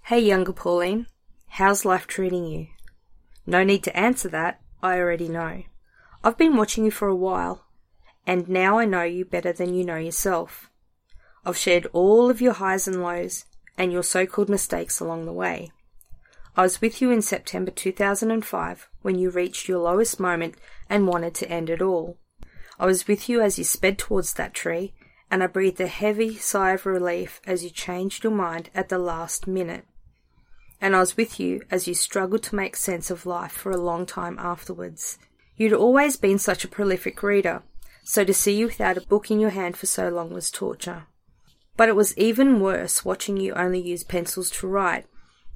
Hey, 0.03 0.19
younger 0.19 0.51
Pauline, 0.51 1.07
how's 1.47 1.85
life 1.85 2.07
treating 2.07 2.45
you? 2.45 2.67
No 3.45 3.63
need 3.63 3.83
to 3.83 3.97
answer 3.97 4.27
that. 4.29 4.59
I 4.81 4.97
already 4.99 5.29
know. 5.29 5.63
I've 6.23 6.37
been 6.37 6.57
watching 6.57 6.85
you 6.85 6.91
for 6.91 7.07
a 7.07 7.15
while, 7.15 7.65
and 8.27 8.49
now 8.49 8.79
I 8.79 8.85
know 8.85 9.03
you 9.03 9.25
better 9.25 9.53
than 9.53 9.73
you 9.73 9.85
know 9.85 9.97
yourself. 9.97 10.69
I've 11.45 11.57
shared 11.57 11.87
all 11.93 12.29
of 12.29 12.41
your 12.41 12.53
highs 12.53 12.87
and 12.87 13.01
lows 13.01 13.45
and 13.77 13.91
your 13.91 14.03
so-called 14.03 14.49
mistakes 14.49 14.99
along 14.99 15.25
the 15.25 15.33
way. 15.33 15.71
I 16.55 16.61
was 16.61 16.81
with 16.81 17.01
you 17.01 17.09
in 17.09 17.23
September 17.23 17.71
2005 17.71 18.87
when 19.01 19.17
you 19.17 19.31
reached 19.31 19.67
your 19.67 19.79
lowest 19.79 20.19
moment 20.19 20.53
and 20.87 21.07
wanted 21.07 21.33
to 21.35 21.49
end 21.49 21.67
it 21.67 21.81
all. 21.81 22.17
I 22.79 22.85
was 22.85 23.07
with 23.07 23.27
you 23.27 23.41
as 23.41 23.57
you 23.57 23.63
sped 23.63 23.97
towards 23.97 24.33
that 24.35 24.53
tree, 24.53 24.93
and 25.31 25.41
I 25.41 25.47
breathed 25.47 25.81
a 25.81 25.87
heavy 25.87 26.37
sigh 26.37 26.73
of 26.73 26.85
relief 26.85 27.41
as 27.47 27.63
you 27.63 27.71
changed 27.71 28.23
your 28.23 28.33
mind 28.33 28.69
at 28.75 28.89
the 28.89 28.99
last 28.99 29.47
minute. 29.47 29.85
And 30.79 30.95
I 30.95 30.99
was 30.99 31.17
with 31.17 31.39
you 31.39 31.63
as 31.71 31.87
you 31.87 31.95
struggled 31.95 32.43
to 32.43 32.55
make 32.55 32.75
sense 32.75 33.09
of 33.09 33.25
life 33.25 33.53
for 33.53 33.71
a 33.71 33.77
long 33.77 34.05
time 34.05 34.37
afterwards. 34.37 35.17
You'd 35.57 35.73
always 35.73 36.17
been 36.17 36.37
such 36.37 36.63
a 36.63 36.67
prolific 36.67 37.23
reader, 37.23 37.63
so 38.03 38.23
to 38.23 38.33
see 38.33 38.55
you 38.55 38.67
without 38.67 38.97
a 38.97 39.07
book 39.07 39.31
in 39.31 39.39
your 39.39 39.51
hand 39.51 39.75
for 39.75 39.87
so 39.87 40.09
long 40.09 40.31
was 40.31 40.51
torture. 40.51 41.07
But 41.77 41.89
it 41.89 41.95
was 41.95 42.15
even 42.15 42.59
worse 42.59 43.03
watching 43.03 43.37
you 43.37 43.53
only 43.55 43.79
use 43.79 44.03
pencils 44.03 44.51
to 44.51 44.67
write 44.67 45.07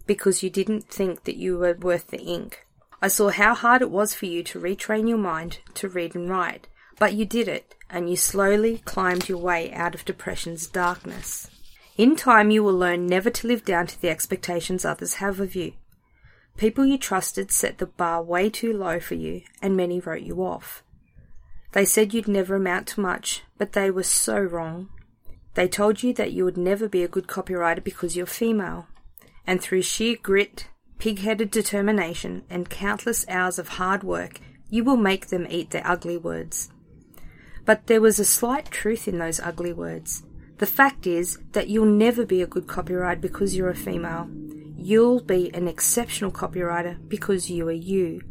because 0.07 0.41
you 0.41 0.49
didn't 0.49 0.89
think 0.89 1.25
that 1.25 1.35
you 1.35 1.57
were 1.57 1.73
worth 1.73 2.07
the 2.07 2.21
ink. 2.21 2.65
I 3.01 3.09
saw 3.09 3.29
how 3.29 3.53
hard 3.53 3.81
it 3.83 3.91
was 3.91 4.15
for 4.15 4.25
you 4.25 4.41
to 4.43 4.59
retrain 4.59 5.07
your 5.07 5.19
mind 5.19 5.59
to 5.75 5.87
read 5.87 6.15
and 6.15 6.29
write, 6.29 6.67
but 6.97 7.13
you 7.13 7.25
did 7.25 7.47
it, 7.47 7.75
and 7.89 8.09
you 8.09 8.15
slowly 8.15 8.79
climbed 8.85 9.29
your 9.29 9.37
way 9.37 9.71
out 9.71 9.93
of 9.93 10.05
depression's 10.05 10.67
darkness. 10.67 11.49
In 11.95 12.15
time, 12.15 12.49
you 12.49 12.63
will 12.63 12.73
learn 12.73 13.05
never 13.05 13.29
to 13.29 13.47
live 13.47 13.65
down 13.65 13.85
to 13.87 14.01
the 14.01 14.09
expectations 14.09 14.83
others 14.83 15.15
have 15.15 15.39
of 15.39 15.55
you. 15.55 15.73
People 16.57 16.85
you 16.85 16.97
trusted 16.97 17.51
set 17.51 17.77
the 17.77 17.85
bar 17.85 18.23
way 18.23 18.49
too 18.49 18.73
low 18.73 18.99
for 18.99 19.13
you, 19.13 19.43
and 19.61 19.77
many 19.77 19.99
wrote 19.99 20.23
you 20.23 20.43
off. 20.43 20.83
They 21.73 21.85
said 21.85 22.13
you'd 22.13 22.27
never 22.27 22.55
amount 22.55 22.87
to 22.89 23.01
much, 23.01 23.43
but 23.59 23.73
they 23.73 23.91
were 23.91 24.03
so 24.03 24.39
wrong. 24.39 24.89
They 25.53 25.67
told 25.67 26.01
you 26.01 26.13
that 26.13 26.31
you 26.31 26.45
would 26.45 26.57
never 26.57 26.87
be 26.87 27.03
a 27.03 27.07
good 27.07 27.27
copywriter 27.27 27.83
because 27.83 28.15
you're 28.15 28.25
female 28.25 28.87
and 29.47 29.61
through 29.61 29.81
sheer 29.81 30.17
grit, 30.21 30.67
pig 30.99 31.19
headed 31.19 31.49
determination, 31.49 32.43
and 32.49 32.69
countless 32.69 33.25
hours 33.29 33.57
of 33.57 33.69
hard 33.69 34.03
work, 34.03 34.41
you 34.69 34.83
will 34.83 34.97
make 34.97 35.27
them 35.27 35.47
eat 35.49 35.71
their 35.71 35.87
ugly 35.87 36.17
words. 36.17 36.69
But 37.65 37.87
there 37.87 38.01
was 38.01 38.19
a 38.19 38.25
slight 38.25 38.69
truth 38.69 39.07
in 39.07 39.17
those 39.17 39.39
ugly 39.39 39.73
words. 39.73 40.23
The 40.57 40.65
fact 40.65 41.07
is 41.07 41.39
that 41.53 41.69
you'll 41.69 41.85
never 41.85 42.25
be 42.25 42.41
a 42.41 42.47
good 42.47 42.67
copywriter 42.67 43.21
because 43.21 43.55
you're 43.55 43.69
a 43.69 43.75
female. 43.75 44.29
You'll 44.77 45.21
be 45.21 45.53
an 45.53 45.67
exceptional 45.67 46.31
copywriter 46.31 46.97
because 47.07 47.49
you 47.49 47.67
are 47.67 47.71
you. 47.71 48.21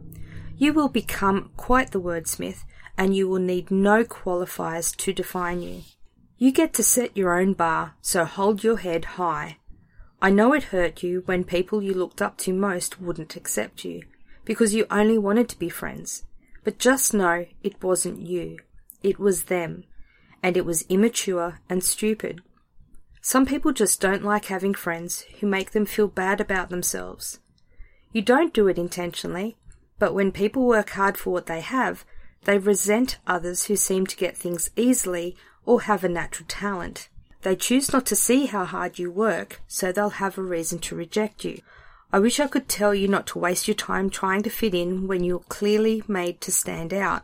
You 0.56 0.72
will 0.72 0.88
become 0.88 1.50
quite 1.56 1.92
the 1.92 2.00
wordsmith 2.00 2.64
and 2.96 3.14
you 3.14 3.28
will 3.28 3.40
need 3.40 3.70
no 3.70 4.04
qualifiers 4.04 4.96
to 4.96 5.12
define 5.12 5.62
you. 5.62 5.82
You 6.38 6.52
get 6.52 6.74
to 6.74 6.82
set 6.82 7.16
your 7.16 7.38
own 7.38 7.52
bar, 7.52 7.94
so 8.00 8.24
hold 8.24 8.64
your 8.64 8.78
head 8.78 9.04
high. 9.04 9.58
I 10.26 10.30
know 10.30 10.52
it 10.54 10.74
hurt 10.74 11.04
you 11.04 11.22
when 11.26 11.44
people 11.44 11.80
you 11.80 11.94
looked 11.94 12.20
up 12.20 12.36
to 12.38 12.52
most 12.52 13.00
wouldn't 13.00 13.36
accept 13.36 13.84
you, 13.84 14.02
because 14.44 14.74
you 14.74 14.84
only 14.90 15.18
wanted 15.18 15.48
to 15.50 15.58
be 15.58 15.68
friends. 15.68 16.24
But 16.64 16.80
just 16.80 17.14
know 17.14 17.46
it 17.62 17.80
wasn't 17.80 18.26
you. 18.26 18.58
It 19.04 19.20
was 19.20 19.44
them. 19.44 19.84
And 20.42 20.56
it 20.56 20.66
was 20.66 20.84
immature 20.88 21.60
and 21.70 21.84
stupid. 21.84 22.40
Some 23.20 23.46
people 23.46 23.70
just 23.72 24.00
don't 24.00 24.24
like 24.24 24.46
having 24.46 24.74
friends 24.74 25.24
who 25.38 25.46
make 25.46 25.70
them 25.70 25.86
feel 25.86 26.08
bad 26.08 26.40
about 26.40 26.70
themselves. 26.70 27.38
You 28.10 28.20
don't 28.20 28.52
do 28.52 28.66
it 28.66 28.78
intentionally, 28.78 29.56
but 30.00 30.12
when 30.12 30.32
people 30.32 30.66
work 30.66 30.90
hard 30.90 31.16
for 31.16 31.30
what 31.30 31.46
they 31.46 31.60
have, 31.60 32.04
they 32.46 32.58
resent 32.58 33.18
others 33.28 33.66
who 33.66 33.76
seem 33.76 34.08
to 34.08 34.16
get 34.16 34.36
things 34.36 34.70
easily 34.74 35.36
or 35.64 35.82
have 35.82 36.02
a 36.02 36.08
natural 36.08 36.48
talent. 36.48 37.10
They 37.46 37.54
choose 37.54 37.92
not 37.92 38.06
to 38.06 38.16
see 38.16 38.46
how 38.46 38.64
hard 38.64 38.98
you 38.98 39.08
work, 39.08 39.60
so 39.68 39.92
they'll 39.92 40.18
have 40.18 40.36
a 40.36 40.42
reason 40.42 40.80
to 40.80 40.96
reject 40.96 41.44
you. 41.44 41.60
I 42.12 42.18
wish 42.18 42.40
I 42.40 42.48
could 42.48 42.68
tell 42.68 42.92
you 42.92 43.06
not 43.06 43.28
to 43.28 43.38
waste 43.38 43.68
your 43.68 43.76
time 43.76 44.10
trying 44.10 44.42
to 44.42 44.50
fit 44.50 44.74
in 44.74 45.06
when 45.06 45.22
you're 45.22 45.38
clearly 45.38 46.02
made 46.08 46.40
to 46.40 46.50
stand 46.50 46.92
out. 46.92 47.22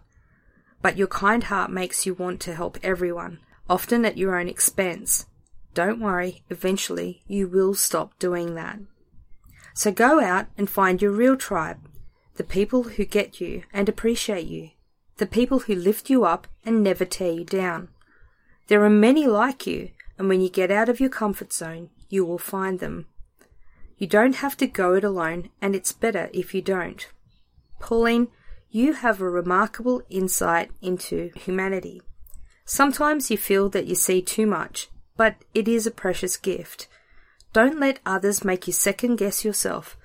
But 0.81 0.97
your 0.97 1.09
kind 1.09 1.43
heart 1.43 1.73
makes 1.73 2.07
you 2.07 2.14
want 2.14 2.38
to 2.43 2.55
help 2.55 2.79
everyone, 2.85 3.41
often 3.69 4.05
at 4.05 4.17
your 4.17 4.38
own 4.38 4.47
expense. 4.47 5.26
Don't 5.75 5.99
worry, 5.99 6.45
eventually 6.50 7.23
you 7.26 7.49
will 7.49 7.75
stop 7.75 8.17
doing 8.21 8.55
that. 8.55 8.79
So 9.75 9.91
go 9.91 10.21
out 10.21 10.47
and 10.57 10.71
find 10.71 11.02
your 11.02 11.11
real 11.11 11.37
tribe, 11.37 11.81
the 12.37 12.45
people 12.45 12.85
who 12.85 13.05
get 13.05 13.41
you 13.41 13.64
and 13.73 13.88
appreciate 13.88 14.47
you, 14.47 14.71
the 15.17 15.26
people 15.26 15.59
who 15.59 15.75
lift 15.75 16.09
you 16.09 16.25
up 16.25 16.47
and 16.64 16.81
never 16.81 17.05
tear 17.05 17.33
you 17.33 17.45
down. 17.45 17.88
There 18.69 18.85
are 18.85 18.88
many 18.88 19.26
like 19.26 19.67
you, 19.67 19.91
and 20.19 20.28
when 20.28 20.40
you 20.40 20.49
get 20.49 20.71
out 20.71 20.88
of 20.88 21.00
your 21.00 21.11
comfort 21.11 21.52
zone, 21.52 21.90
you 22.09 22.25
will 22.25 22.38
find 22.38 22.78
them. 22.78 23.07
You 23.97 24.07
don't 24.07 24.37
have 24.37 24.57
to 24.59 24.66
go 24.66 24.95
it 24.95 25.04
alone, 25.04 25.50
and 25.61 25.75
it's 25.75 25.92
better 25.92 26.28
if 26.33 26.54
you 26.54 26.62
don't. 26.62 27.07
Pauline, 27.81 28.28
you 28.71 28.95
have 28.95 29.21
a 29.21 29.28
remarkable 29.28 30.02
insight 30.09 30.71
into 30.81 31.31
humanity. 31.37 32.02
Sometimes 32.64 33.31
you 33.31 33.37
feel 33.37 33.69
that 33.69 33.87
you 33.87 33.95
see 33.95 34.23
too 34.23 34.47
much, 34.47 34.88
but 35.16 35.37
it 35.54 35.69
is 35.69 35.87
a 35.87 35.90
precious 35.90 36.37
gift. 36.37 36.88
Don't 37.52 37.78
let 37.78 38.00
others 38.07 38.45
make 38.45 38.66
you 38.66 38.73
second 38.73 39.16
guess 39.16 39.45
yourself. 39.45 39.97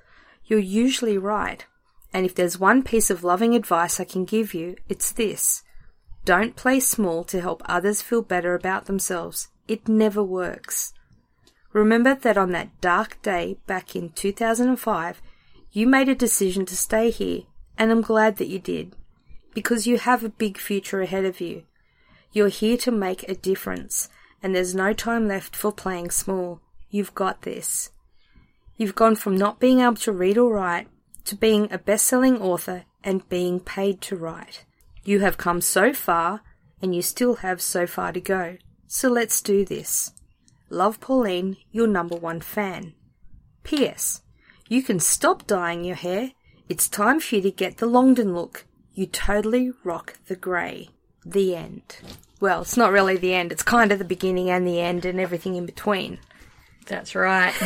You're 0.45 0.59
usually 0.59 1.17
right. 1.17 1.65
And 2.13 2.25
if 2.25 2.35
there's 2.35 2.59
one 2.59 2.83
piece 2.83 3.09
of 3.09 3.23
loving 3.23 3.55
advice 3.55 3.99
I 3.99 4.05
can 4.05 4.25
give 4.25 4.53
you, 4.53 4.75
it's 4.89 5.11
this. 5.11 5.63
Don't 6.27 6.57
play 6.57 6.81
small 6.81 7.23
to 7.23 7.39
help 7.39 7.61
others 7.67 8.01
feel 8.01 8.21
better 8.21 8.53
about 8.53 8.83
themselves. 8.83 9.47
It 9.65 9.87
never 9.87 10.21
works. 10.21 10.93
Remember 11.71 12.15
that 12.15 12.37
on 12.37 12.51
that 12.51 12.81
dark 12.81 13.21
day 13.21 13.59
back 13.65 13.95
in 13.95 14.09
2005, 14.09 15.21
you 15.71 15.87
made 15.87 16.09
a 16.09 16.15
decision 16.15 16.65
to 16.65 16.75
stay 16.75 17.11
here, 17.11 17.43
and 17.77 17.91
I'm 17.91 18.01
glad 18.01 18.35
that 18.37 18.49
you 18.49 18.59
did, 18.59 18.93
because 19.53 19.87
you 19.87 19.99
have 19.99 20.21
a 20.21 20.39
big 20.43 20.57
future 20.57 20.99
ahead 20.99 21.23
of 21.23 21.39
you. 21.39 21.63
You're 22.33 22.49
here 22.49 22.75
to 22.79 22.91
make 22.91 23.23
a 23.23 23.33
difference, 23.33 24.09
and 24.43 24.53
there's 24.53 24.75
no 24.75 24.91
time 24.91 25.29
left 25.29 25.55
for 25.55 25.71
playing 25.71 26.11
small. 26.11 26.59
You've 26.89 27.15
got 27.15 27.43
this. 27.43 27.91
You've 28.75 28.95
gone 28.95 29.15
from 29.15 29.37
not 29.37 29.61
being 29.61 29.79
able 29.79 29.95
to 29.95 30.11
read 30.11 30.37
or 30.37 30.51
write 30.51 30.89
to 31.23 31.37
being 31.37 31.71
a 31.71 31.77
best 31.77 32.05
selling 32.05 32.41
author 32.41 32.83
and 33.01 33.29
being 33.29 33.61
paid 33.61 34.01
to 34.01 34.17
write. 34.17 34.65
You 35.07 35.21
have 35.21 35.37
come 35.37 35.61
so 35.61 35.93
far, 35.93 36.41
and 36.81 36.93
you 36.93 37.01
still 37.01 37.35
have 37.35 37.61
so 37.61 37.87
far 37.87 38.11
to 38.11 38.19
go. 38.19 38.57
So 38.87 39.07
let's 39.07 39.41
do 39.41 39.63
this. 39.63 40.11
Love 40.69 40.99
Pauline, 40.99 41.55
your 41.71 41.87
number 41.87 42.17
one 42.17 42.41
fan. 42.41 42.93
P.S. 43.63 44.19
You 44.67 44.83
can 44.83 44.99
stop 44.99 45.47
dyeing 45.47 45.85
your 45.85 45.95
hair. 45.95 46.33
It's 46.67 46.89
time 46.89 47.21
for 47.21 47.35
you 47.35 47.41
to 47.43 47.51
get 47.51 47.77
the 47.77 47.85
Longdon 47.85 48.35
look. 48.35 48.65
You 48.95 49.05
totally 49.05 49.71
rock 49.85 50.17
the 50.27 50.35
grey. 50.35 50.89
The 51.25 51.55
end. 51.55 51.99
Well, 52.41 52.63
it's 52.63 52.75
not 52.75 52.91
really 52.91 53.15
the 53.15 53.33
end. 53.33 53.53
It's 53.53 53.63
kind 53.63 53.93
of 53.93 53.99
the 53.99 54.03
beginning 54.03 54.49
and 54.49 54.67
the 54.67 54.81
end 54.81 55.05
and 55.05 55.21
everything 55.21 55.55
in 55.55 55.65
between. 55.65 56.19
That's 56.85 57.15
right. 57.15 57.53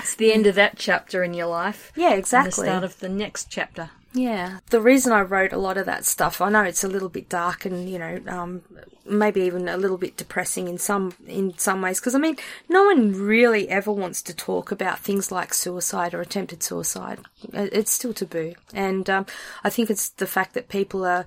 it's 0.00 0.16
the 0.16 0.32
end 0.32 0.48
of 0.48 0.56
that 0.56 0.78
chapter 0.78 1.22
in 1.22 1.32
your 1.32 1.46
life. 1.46 1.92
Yeah, 1.94 2.10
And 2.10 2.18
exactly. 2.18 2.64
the 2.64 2.70
start 2.72 2.82
of 2.82 2.98
the 2.98 3.08
next 3.08 3.50
chapter. 3.50 3.90
Yeah. 4.18 4.58
The 4.70 4.80
reason 4.80 5.12
I 5.12 5.20
wrote 5.20 5.52
a 5.52 5.58
lot 5.58 5.78
of 5.78 5.86
that 5.86 6.04
stuff, 6.04 6.40
I 6.40 6.50
know 6.50 6.64
it's 6.64 6.82
a 6.82 6.88
little 6.88 7.08
bit 7.08 7.28
dark 7.28 7.64
and, 7.64 7.88
you 7.88 8.00
know, 8.00 8.20
um, 8.26 8.62
maybe 9.06 9.42
even 9.42 9.68
a 9.68 9.76
little 9.76 9.96
bit 9.96 10.16
depressing 10.16 10.66
in 10.66 10.76
some, 10.76 11.14
in 11.24 11.56
some 11.56 11.82
ways. 11.82 12.00
Cause 12.00 12.16
I 12.16 12.18
mean, 12.18 12.36
no 12.68 12.82
one 12.82 13.12
really 13.12 13.68
ever 13.68 13.92
wants 13.92 14.20
to 14.22 14.34
talk 14.34 14.72
about 14.72 14.98
things 14.98 15.30
like 15.30 15.54
suicide 15.54 16.14
or 16.14 16.20
attempted 16.20 16.64
suicide. 16.64 17.20
It's 17.52 17.92
still 17.92 18.12
taboo. 18.12 18.54
And, 18.74 19.08
um, 19.08 19.26
I 19.62 19.70
think 19.70 19.88
it's 19.88 20.08
the 20.08 20.26
fact 20.26 20.54
that 20.54 20.68
people 20.68 21.04
are, 21.04 21.24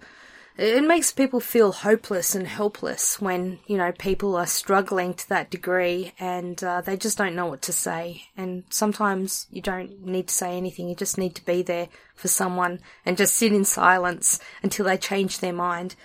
it 0.58 0.84
makes 0.84 1.12
people 1.12 1.40
feel 1.40 1.72
hopeless 1.72 2.36
and 2.36 2.48
helpless 2.48 3.22
when 3.22 3.60
you 3.68 3.78
know 3.78 3.92
people 3.92 4.36
are 4.36 4.46
struggling 4.46 5.14
to 5.14 5.30
that 5.30 5.50
degree 5.50 6.14
and 6.20 6.64
uh, 6.64 6.82
they 6.82 6.98
just 6.98 7.18
don't 7.18 7.36
know 7.36 7.48
what 7.48 7.62
to 7.64 7.74
say. 7.74 8.24
And 8.36 8.64
sometimes 8.70 9.48
you 9.50 9.62
don't 9.62 10.06
need 10.06 10.28
to 10.28 10.34
say 10.34 10.58
anything. 10.58 10.90
You 10.90 10.96
just 10.96 11.18
need 11.18 11.36
to 11.36 11.46
be 11.46 11.62
there 11.62 11.88
for 12.16 12.28
someone 12.28 12.80
and 13.06 13.18
just 13.18 13.36
sit 13.36 13.54
in 13.54 13.66
silence 13.66 14.40
until 14.62 14.86
they 14.86 14.98
change 14.98 15.40
their 15.40 15.54
mind. 15.54 15.96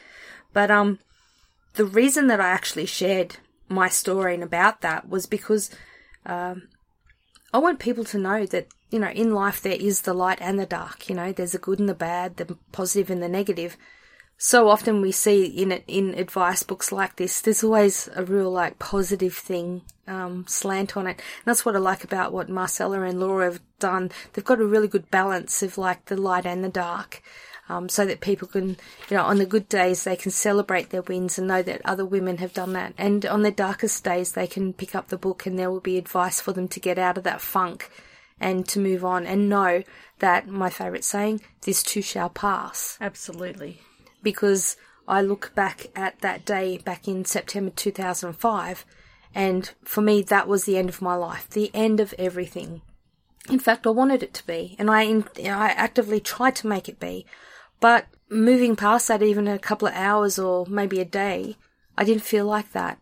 But 0.53 0.71
um 0.71 1.01
the 1.75 1.85
reason 1.85 2.27
that 2.29 2.41
I 2.41 2.49
actually 2.49 2.87
shared 2.87 3.37
my 3.69 3.89
story 3.89 4.35
and 4.35 4.43
about 4.43 4.81
that 4.81 5.09
was 5.09 5.27
because 5.27 5.71
um, 6.25 6.69
I 7.53 7.59
want 7.59 7.79
people 7.79 8.05
to 8.05 8.19
know 8.19 8.47
that 8.47 8.69
you 8.91 8.99
know 8.99 9.09
in 9.09 9.35
life 9.35 9.61
there 9.61 9.73
is 9.73 10.03
the 10.03 10.15
light 10.15 10.39
and 10.41 10.59
the 10.59 10.67
dark 10.67 11.09
you 11.09 11.15
know 11.15 11.33
there's 11.33 11.53
the 11.53 11.59
good 11.59 11.79
and 11.79 11.89
the 11.89 11.95
bad 11.95 12.37
the 12.37 12.57
positive 12.73 13.11
and 13.11 13.23
the 13.23 13.29
negative 13.29 13.77
so 14.39 14.69
often 14.69 15.01
we 15.01 15.13
see 15.13 15.45
in 15.45 15.73
in 15.87 16.15
advice 16.15 16.63
books 16.63 16.93
like 16.93 17.17
this 17.17 17.41
there's 17.41 17.65
always 17.65 18.09
a 18.15 18.25
real 18.25 18.51
like 18.51 18.79
positive 18.79 19.35
thing 19.35 19.83
um, 20.07 20.45
slant 20.47 20.97
on 20.97 21.07
it. 21.07 21.19
And 21.19 21.45
that's 21.45 21.65
what 21.65 21.77
i 21.77 21.79
like 21.79 22.05
about 22.05 22.33
what 22.33 22.49
marcella 22.49 23.03
and 23.03 23.21
laura 23.21 23.47
have 23.47 23.61
done. 23.79 24.11
They've 24.33 24.45
got 24.45 24.61
a 24.61 24.67
really 24.67 24.89
good 24.89 25.11
balance 25.11 25.63
of 25.63 25.79
like 25.79 26.07
the 26.07 26.17
light 26.17 26.47
and 26.47 26.63
the 26.63 26.69
dark 26.69 27.23
um, 27.69 27.89
so 27.89 28.07
that 28.07 28.21
people 28.21 28.47
can 28.47 28.77
you 29.11 29.17
know 29.17 29.25
on 29.25 29.39
the 29.39 29.47
good 29.47 29.69
days 29.69 30.05
they 30.05 30.17
can 30.17 30.31
celebrate 30.31 30.91
their 30.91 31.03
wins 31.03 31.39
and 31.39 31.49
know 31.49 31.63
that 31.63 31.83
other 31.85 32.05
women 32.05 32.39
have 32.39 32.53
done 32.53 32.73
that. 32.75 32.95
And 32.97 33.27
on 33.27 33.43
their 33.43 33.53
darkest 33.53 34.05
days 34.05 34.33
they 34.33 34.47
can 34.47 34.73
pick 34.73 34.95
up 34.95 35.09
the 35.09 35.19
book 35.19 35.47
and 35.47 35.59
there 35.59 35.71
will 35.71 35.81
be 35.81 35.99
advice 35.99 36.41
for 36.41 36.53
them 36.53 36.69
to 36.69 36.81
get 36.81 36.99
out 36.99 37.19
of 37.19 37.25
that 37.25 37.41
funk 37.41 37.91
and 38.39 38.69
to 38.69 38.79
move 38.79 39.05
on 39.05 39.27
and 39.27 39.49
know 39.49 39.83
that 40.19 40.47
my 40.47 40.69
favourite 40.71 41.05
saying 41.05 41.41
this 41.63 41.83
too 41.83 42.03
shall 42.03 42.29
pass. 42.29 42.99
Absolutely. 43.01 43.81
Because 44.27 44.77
I 45.07 45.23
look 45.23 45.55
back 45.55 45.87
at 45.95 46.19
that 46.19 46.45
day 46.45 46.79
back 46.79 47.07
in 47.07 47.25
September 47.25 47.71
2005 47.71 48.85
and 49.33 49.71
for 49.85 50.01
me 50.01 50.21
that 50.23 50.49
was 50.49 50.65
the 50.65 50.77
end 50.77 50.89
of 50.89 51.01
my 51.01 51.15
life, 51.15 51.49
the 51.49 51.71
end 51.73 52.01
of 52.01 52.13
everything. 52.19 52.83
In 53.49 53.61
fact, 53.61 53.87
I 53.87 53.91
wanted 53.91 54.25
it 54.25 54.35
to 54.35 54.45
be 54.45 54.75
and 54.81 54.91
I 54.91 55.05
I 55.39 55.69
actively 55.69 56.19
tried 56.19 56.57
to 56.57 56.67
make 56.67 56.89
it 56.89 56.99
be. 56.99 57.25
But 57.79 58.07
moving 58.29 58.75
past 58.75 59.07
that 59.07 59.23
even 59.23 59.47
a 59.47 59.61
couple 59.61 59.87
of 59.87 59.95
hours 59.95 60.41
or 60.41 60.67
maybe 60.67 60.99
a 60.99 61.05
day, 61.05 61.57
I 61.97 62.03
didn't 62.03 62.25
feel 62.25 62.47
like 62.47 62.73
that. 62.73 62.99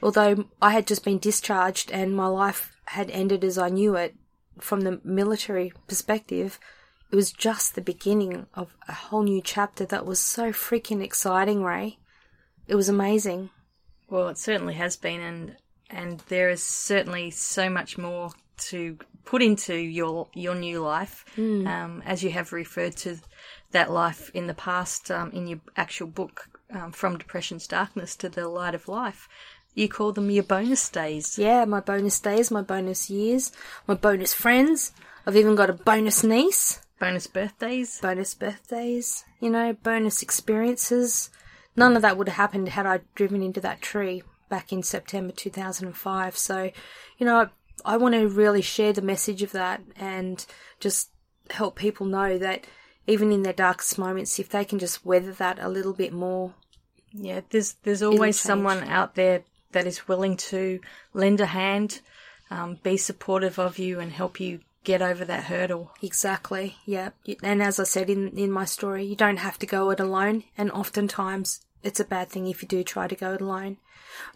Although 0.00 0.44
I 0.60 0.70
had 0.70 0.86
just 0.86 1.04
been 1.04 1.18
discharged 1.18 1.90
and 1.90 2.14
my 2.14 2.28
life 2.28 2.76
had 2.84 3.10
ended 3.10 3.42
as 3.42 3.58
I 3.58 3.68
knew 3.68 3.96
it 3.96 4.14
from 4.60 4.82
the 4.82 5.00
military 5.02 5.72
perspective, 5.88 6.60
it 7.12 7.16
was 7.16 7.30
just 7.30 7.74
the 7.74 7.82
beginning 7.82 8.46
of 8.54 8.74
a 8.88 8.92
whole 8.92 9.22
new 9.22 9.42
chapter 9.42 9.84
that 9.84 10.06
was 10.06 10.18
so 10.18 10.50
freaking 10.50 11.02
exciting, 11.02 11.62
Rae. 11.62 11.98
It 12.66 12.74
was 12.74 12.88
amazing. 12.88 13.50
Well, 14.08 14.28
it 14.28 14.38
certainly 14.38 14.74
has 14.74 14.96
been, 14.96 15.20
and 15.20 15.56
and 15.90 16.20
there 16.28 16.48
is 16.48 16.62
certainly 16.62 17.30
so 17.30 17.68
much 17.68 17.98
more 17.98 18.30
to 18.68 18.96
put 19.26 19.42
into 19.42 19.74
your 19.74 20.28
your 20.32 20.54
new 20.54 20.80
life, 20.80 21.26
um, 21.66 22.02
as 22.06 22.24
you 22.24 22.30
have 22.30 22.52
referred 22.52 22.96
to 22.98 23.18
that 23.72 23.90
life 23.90 24.30
in 24.32 24.46
the 24.46 24.54
past 24.54 25.10
um, 25.10 25.30
in 25.32 25.46
your 25.46 25.60
actual 25.76 26.06
book, 26.06 26.48
um, 26.72 26.92
from 26.92 27.18
depression's 27.18 27.66
darkness 27.66 28.16
to 28.16 28.30
the 28.30 28.48
light 28.48 28.74
of 28.74 28.88
life. 28.88 29.28
You 29.74 29.88
call 29.88 30.12
them 30.12 30.30
your 30.30 30.44
bonus 30.44 30.88
days. 30.88 31.38
Yeah, 31.38 31.66
my 31.66 31.80
bonus 31.80 32.20
days, 32.20 32.50
my 32.50 32.62
bonus 32.62 33.10
years, 33.10 33.52
my 33.86 33.94
bonus 33.94 34.32
friends. 34.32 34.92
I've 35.26 35.36
even 35.36 35.54
got 35.54 35.70
a 35.70 35.74
bonus 35.74 36.24
niece, 36.24 36.80
bonus 37.02 37.26
birthdays. 37.26 38.00
bonus 38.00 38.32
birthdays, 38.32 39.24
you 39.40 39.50
know, 39.50 39.72
bonus 39.72 40.22
experiences, 40.22 41.30
none 41.74 41.96
of 41.96 42.02
that 42.02 42.16
would 42.16 42.28
have 42.28 42.36
happened 42.36 42.68
had 42.68 42.86
I 42.86 43.00
driven 43.16 43.42
into 43.42 43.60
that 43.60 43.82
tree 43.82 44.22
back 44.48 44.72
in 44.72 44.84
September 44.84 45.32
2005. 45.32 46.36
So, 46.36 46.70
you 47.18 47.26
know, 47.26 47.40
I, 47.84 47.94
I 47.94 47.96
want 47.96 48.14
to 48.14 48.28
really 48.28 48.62
share 48.62 48.92
the 48.92 49.02
message 49.02 49.42
of 49.42 49.50
that 49.50 49.82
and 49.96 50.46
just 50.78 51.10
help 51.50 51.74
people 51.74 52.06
know 52.06 52.38
that 52.38 52.66
even 53.08 53.32
in 53.32 53.42
their 53.42 53.52
darkest 53.52 53.98
moments, 53.98 54.38
if 54.38 54.48
they 54.50 54.64
can 54.64 54.78
just 54.78 55.04
weather 55.04 55.32
that 55.32 55.58
a 55.58 55.68
little 55.68 55.92
bit 55.92 56.12
more, 56.12 56.54
Yeah, 57.12 57.40
there's 57.50 57.74
there's 57.82 58.02
always 58.02 58.40
someone 58.40 58.84
out 58.84 59.16
there 59.16 59.42
that 59.72 59.86
is 59.86 60.06
willing 60.06 60.36
to 60.36 60.78
lend 61.14 61.40
a 61.40 61.46
hand, 61.46 62.00
um, 62.48 62.78
be 62.84 62.96
supportive 62.96 63.58
of 63.58 63.78
you, 63.78 63.98
and 63.98 64.12
help 64.12 64.38
you 64.38 64.60
get 64.84 65.02
over 65.02 65.24
that 65.24 65.44
hurdle. 65.44 65.92
Exactly. 66.02 66.76
Yeah. 66.84 67.10
And 67.42 67.62
as 67.62 67.78
I 67.78 67.84
said 67.84 68.10
in 68.10 68.36
in 68.36 68.50
my 68.50 68.64
story, 68.64 69.04
you 69.04 69.16
don't 69.16 69.38
have 69.38 69.58
to 69.60 69.66
go 69.66 69.90
it 69.90 70.00
alone, 70.00 70.44
and 70.56 70.70
oftentimes 70.70 71.60
it's 71.82 72.00
a 72.00 72.04
bad 72.04 72.28
thing 72.28 72.46
if 72.46 72.62
you 72.62 72.68
do 72.68 72.84
try 72.84 73.08
to 73.08 73.16
go 73.16 73.34
it 73.34 73.40
alone. 73.40 73.78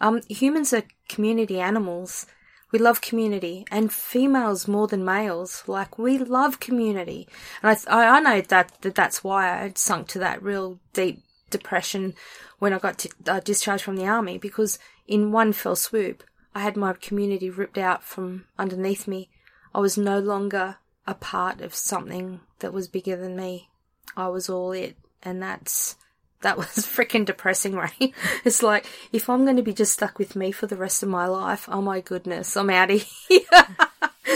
Um, 0.01 0.21
humans 0.27 0.73
are 0.73 0.83
community 1.07 1.59
animals. 1.59 2.25
We 2.71 2.79
love 2.79 2.99
community, 2.99 3.65
and 3.71 3.93
females 3.93 4.67
more 4.67 4.87
than 4.87 5.05
males. 5.05 5.63
Like 5.67 5.97
we 5.97 6.17
love 6.17 6.59
community, 6.59 7.27
and 7.63 7.77
I 7.87 8.17
I 8.17 8.19
know 8.19 8.41
that, 8.41 8.81
that 8.81 8.95
that's 8.95 9.23
why 9.23 9.63
I 9.63 9.71
sunk 9.75 10.09
to 10.09 10.19
that 10.19 10.43
real 10.43 10.79
deep 10.93 11.23
depression 11.49 12.13
when 12.59 12.73
I 12.73 12.79
got 12.79 13.05
uh, 13.27 13.39
discharged 13.39 13.83
from 13.83 13.95
the 13.95 14.07
army 14.07 14.37
because 14.37 14.79
in 15.07 15.31
one 15.31 15.53
fell 15.53 15.77
swoop 15.77 16.23
I 16.53 16.61
had 16.61 16.75
my 16.75 16.93
community 16.93 17.49
ripped 17.49 17.77
out 17.77 18.03
from 18.03 18.45
underneath 18.57 19.07
me. 19.07 19.29
I 19.77 19.79
was 19.79 19.95
no 19.95 20.17
longer 20.17 20.77
a 21.05 21.13
part 21.13 21.61
of 21.61 21.75
something 21.75 22.39
that 22.59 22.73
was 22.73 22.87
bigger 22.87 23.15
than 23.15 23.35
me. 23.35 23.69
I 24.15 24.27
was 24.27 24.49
all 24.49 24.71
it, 24.71 24.97
and 25.21 25.39
that's 25.39 25.95
that 26.41 26.57
was 26.57 26.67
freaking 26.67 27.25
depressing, 27.25 27.75
right? 27.75 27.93
It's 28.43 28.63
like 28.63 28.87
if 29.11 29.29
I'm 29.29 29.43
going 29.43 29.55
to 29.57 29.61
be 29.61 29.75
just 29.75 29.93
stuck 29.93 30.17
with 30.17 30.35
me 30.35 30.51
for 30.51 30.65
the 30.65 30.75
rest 30.75 31.03
of 31.03 31.09
my 31.09 31.27
life, 31.27 31.69
oh 31.71 31.83
my 31.83 32.01
goodness, 32.01 32.57
I'm 32.57 32.71
out 32.71 32.89
of 32.89 33.01
here. 33.27 33.43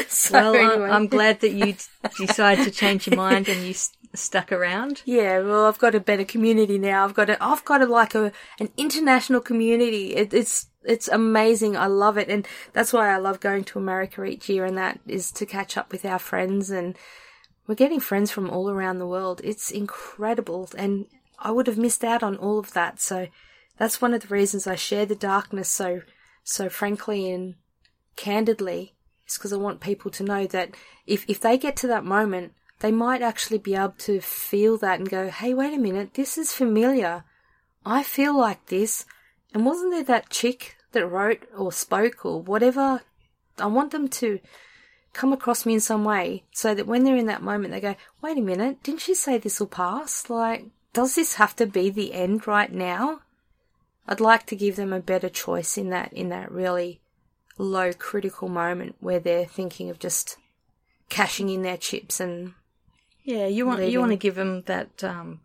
so 0.07 0.33
Well, 0.53 0.55
anyway. 0.55 0.89
I'm 0.91 1.07
glad 1.07 1.39
that 1.39 1.53
you 1.53 1.75
decided 2.19 2.65
to 2.65 2.71
change 2.71 3.07
your 3.07 3.17
mind 3.17 3.50
and 3.50 3.63
you 3.63 3.74
stuck 4.13 4.51
around. 4.51 5.01
Yeah, 5.06 5.39
well, 5.39 5.65
I've 5.65 5.80
got 5.80 5.96
a 5.96 6.00
better 6.00 6.25
community 6.25 6.77
now. 6.77 7.06
I've 7.06 7.13
got 7.13 7.30
a, 7.30 7.44
I've 7.44 7.65
got 7.65 7.82
a, 7.82 7.86
like 7.86 8.15
a, 8.15 8.32
an 8.60 8.70
international 8.77 9.41
community. 9.41 10.15
It, 10.15 10.34
it's, 10.34 10.68
it's 10.84 11.08
amazing. 11.08 11.77
I 11.77 11.88
love 11.88 12.18
it. 12.18 12.30
And 12.30 12.48
that's 12.74 12.94
why 12.94 13.10
I 13.10 13.18
love 13.18 13.39
going 13.39 13.63
to 13.65 13.80
America 13.80 14.24
each 14.24 14.50
year. 14.50 14.65
And 14.65 14.77
that 14.77 15.00
is 15.08 15.32
to 15.32 15.46
catch 15.46 15.77
up 15.77 15.91
with 15.91 16.06
our 16.06 16.20
friends. 16.20 16.70
And 16.70 16.98
we're 17.68 17.75
getting 17.75 18.00
friends 18.00 18.32
from 18.32 18.50
all 18.50 18.70
around 18.70 19.00
the 19.00 19.08
world. 19.08 19.41
It's 19.44 19.72
incredible. 19.72 20.70
And 20.77 21.06
I 21.39 21.51
would 21.51 21.68
have 21.68 21.77
missed 21.77 22.03
out 22.03 22.24
on 22.24 22.38
all 22.38 22.60
of 22.60 22.74
that. 22.74 23.00
So 23.00 23.27
that's 23.77 24.01
one 24.01 24.13
of 24.13 24.22
the 24.22 24.34
reasons 24.34 24.68
I 24.68 24.75
share 24.75 25.06
the 25.06 25.15
darkness 25.15 25.70
so, 25.70 26.01
so 26.44 26.70
frankly 26.70 27.32
and 27.32 27.56
candidly 28.15 28.96
is 29.27 29.38
because 29.38 29.53
I 29.53 29.58
want 29.58 29.80
people 29.80 30.12
to 30.12 30.24
know 30.24 30.46
that 30.48 30.75
if, 31.08 31.25
if 31.27 31.39
they 31.39 31.58
get 31.58 31.75
to 31.77 31.88
that 31.88 32.03
moment, 32.03 32.53
they 32.82 32.92
might 32.92 33.22
actually 33.22 33.60
be 33.60 33.76
able 33.76 33.94
to 34.00 34.20
feel 34.20 34.76
that 34.78 35.00
and 35.00 35.10
go, 35.10 35.30
hey, 35.30 35.54
wait 35.54 35.74
a 35.74 35.78
minute, 35.78 36.16
this 36.16 36.38
is 36.38 36.52
familiar. 36.52 37.24
I 37.86 38.02
feel 38.02 38.38
like 38.38 38.66
this. 38.68 39.06
And 39.54 39.66
wasn't 39.66 39.92
there 39.92 40.04
that 40.04 40.30
chick 40.32 40.78
that 40.92 41.06
wrote 41.06 41.48
or 41.56 41.72
spoke 41.72 42.26
or 42.26 42.42
whatever? 42.42 43.02
I 43.60 43.68
want 43.68 43.92
them 43.92 44.08
to 44.08 44.40
come 45.14 45.32
across 45.32 45.66
me 45.66 45.76
in 45.76 45.80
some 45.80 46.04
way 46.04 46.44
so 46.52 46.74
that 46.74 46.88
when 46.88 47.04
they're 47.04 47.16
in 47.16 47.28
that 47.28 47.44
moment, 47.44 47.72
they 47.72 47.80
go, 47.80 47.96
wait 48.22 48.38
a 48.38 48.42
minute, 48.42 48.82
didn't 48.82 49.02
she 49.02 49.14
say 49.14 49.38
this 49.38 49.60
will 49.60 49.68
pass? 49.68 50.28
Like, 50.30 50.66
does 50.94 51.14
this 51.14 51.36
have 51.36 51.56
to 51.58 51.68
be 51.68 51.92
the 51.92 52.14
end 52.14 52.48
right 52.48 52.72
now? 52.72 53.22
I'd 54.08 54.20
like 54.20 54.48
to 54.48 54.56
give 54.56 54.76
them 54.76 54.92
a 54.92 55.00
better 55.00 55.30
choice 55.30 55.78
in 55.78 55.90
that, 55.90 56.12
in 56.14 56.30
that 56.30 56.52
really 56.52 57.00
low 57.60 57.94
critical 57.94 58.50
moment 58.50 58.96
where 59.00 59.20
they're 59.20 59.46
thinking 59.46 59.91
of 59.91 60.00
just 60.00 60.38
cashing 61.10 61.50
in 61.50 61.62
their 61.62 61.78
chips 61.78 62.20
and 62.20 62.54
Yeah, 63.23 63.47
you 63.47 63.65
want 63.65 63.81
you 63.84 63.99
want 63.99 64.12
to 64.12 64.17
give 64.17 64.36
them 64.36 64.62
that 64.63 65.03
um, 65.03 65.39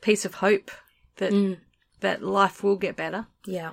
piece 0.00 0.24
of 0.24 0.34
hope 0.34 0.70
that 1.16 1.32
Mm. 1.32 1.58
that 2.00 2.22
life 2.22 2.62
will 2.62 2.76
get 2.76 2.96
better, 2.96 3.26
yeah, 3.44 3.72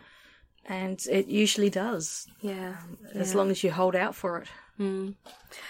and 0.65 1.05
it 1.11 1.27
usually 1.27 1.69
does 1.69 2.27
yeah. 2.41 2.77
as 3.13 3.35
long 3.35 3.51
as 3.51 3.63
you 3.63 3.71
hold 3.71 3.95
out 3.95 4.15
for 4.15 4.39
it. 4.39 4.47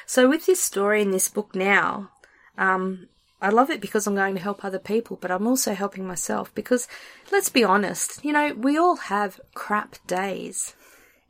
So 0.06 0.30
with 0.30 0.46
this 0.46 0.64
story 0.64 1.02
in 1.02 1.12
this 1.12 1.30
book 1.30 1.56
now, 1.56 2.10
um, 2.58 3.08
I 3.42 3.50
love 3.50 3.70
it 3.70 3.82
because 3.82 4.08
I'm 4.08 4.16
going 4.16 4.36
to 4.36 4.42
help 4.42 4.64
other 4.64 4.80
people, 4.80 5.18
but 5.22 5.30
I'm 5.32 5.46
also 5.48 5.74
helping 5.74 6.08
myself 6.08 6.54
because 6.56 6.88
let's 7.32 7.50
be 7.50 7.64
honest, 7.64 8.24
you 8.26 8.34
know, 8.34 8.54
we 8.54 8.78
all 8.78 8.96
have 8.96 9.40
crap 9.54 9.96
days. 10.08 10.76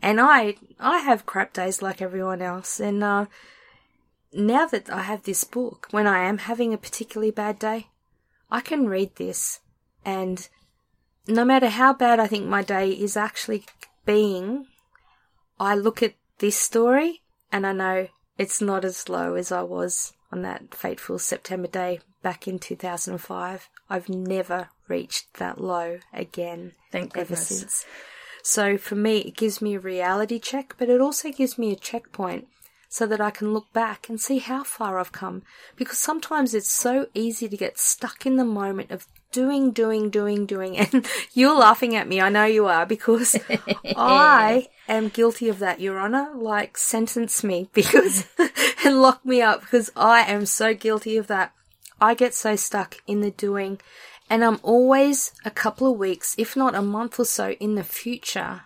And 0.02 0.22
I 0.22 0.56
I 0.80 1.00
have 1.00 1.26
crap 1.26 1.54
days 1.54 1.82
like 1.82 2.02
everyone 2.02 2.42
else. 2.42 2.80
And 2.80 3.04
uh 3.04 3.26
now 4.36 4.66
that 4.68 4.90
I 4.90 5.04
have 5.04 5.24
this 5.24 5.44
book, 5.44 5.88
when 5.92 6.08
I 6.08 6.24
am 6.24 6.40
having 6.40 6.74
a 6.74 6.78
particularly 6.78 7.32
bad 7.32 7.58
day, 7.58 7.88
I 8.52 8.62
can 8.62 8.88
read 8.88 9.16
this 9.16 9.62
and 10.04 10.48
no 11.28 11.44
matter 11.44 11.70
how 11.70 11.94
bad 11.94 12.20
I 12.20 12.28
think 12.28 12.46
my 12.46 12.62
day 12.62 12.92
is 12.92 13.18
actually 13.18 13.66
being, 14.06 14.68
I 15.60 15.76
look 15.76 16.04
at 16.04 16.14
this 16.38 16.58
story 16.58 17.24
and 17.52 17.66
I 17.66 17.72
know 17.72 18.08
it's 18.38 18.62
not 18.62 18.86
as 18.86 19.10
low 19.10 19.36
as 19.36 19.52
I 19.52 19.64
was 19.64 20.14
on 20.32 20.42
that 20.44 20.76
fateful 20.76 21.18
September 21.18 21.68
day 21.68 22.00
back 22.22 22.48
in 22.48 22.60
2005. 22.60 23.70
I've 23.90 24.10
never 24.10 24.70
reached 24.88 25.36
that 25.36 25.60
low 25.60 26.00
again 26.14 26.74
Thank 26.92 27.16
ever 27.16 27.30
goodness. 27.30 27.48
since. 27.48 27.86
So 28.44 28.78
for 28.78 28.96
me, 28.96 29.20
it 29.20 29.36
gives 29.36 29.62
me 29.62 29.76
a 29.76 29.80
reality 29.80 30.40
check, 30.40 30.76
but 30.78 30.90
it 30.90 31.02
also 31.02 31.32
gives 31.32 31.58
me 31.58 31.72
a 31.72 31.76
checkpoint 31.76 32.48
so 32.90 33.06
that 33.08 33.22
I 33.22 33.30
can 33.30 33.54
look 33.54 33.72
back 33.74 34.10
and 34.10 34.20
see 34.20 34.40
how 34.40 34.64
far 34.64 35.00
I've 35.00 35.12
come. 35.12 35.44
Because 35.76 35.98
sometimes 35.98 36.54
it's 36.54 36.72
so 36.72 37.08
easy 37.14 37.48
to 37.48 37.58
get 37.58 37.78
stuck 37.80 38.26
in 38.26 38.38
the 38.38 38.46
moment 38.46 38.92
of 38.92 39.08
doing, 39.32 39.72
doing, 39.72 40.10
doing, 40.10 40.46
doing. 40.46 40.78
And 40.94 41.08
you're 41.34 41.58
laughing 41.58 41.96
at 41.96 42.08
me. 42.08 42.22
I 42.22 42.30
know 42.30 42.46
you 42.46 42.68
are 42.68 42.86
because 42.86 43.36
I 43.98 44.68
am 44.88 45.10
guilty 45.10 45.50
of 45.50 45.60
that, 45.60 45.80
Your 45.80 46.00
Honor. 46.00 46.32
Like, 46.36 46.78
sentence 46.78 47.44
me 47.44 47.70
because, 47.74 48.26
and 48.86 49.02
lock 49.02 49.26
me 49.26 49.42
up 49.42 49.62
because 49.62 49.92
I 49.96 50.22
am 50.22 50.46
so 50.46 50.74
guilty 50.74 51.18
of 51.18 51.28
that. 51.28 51.54
I 52.00 52.14
get 52.14 52.34
so 52.34 52.56
stuck 52.56 52.98
in 53.08 53.22
the 53.22 53.32
doing 53.32 53.80
and 54.30 54.44
I'm 54.44 54.60
always 54.64 55.32
a 55.44 55.52
couple 55.52 55.92
of 55.92 56.00
weeks, 56.00 56.36
if 56.38 56.56
not 56.56 56.76
a 56.76 56.82
month 56.82 57.20
or 57.20 57.26
so 57.26 57.52
in 57.52 57.76
the 57.76 57.84
future 57.84 58.64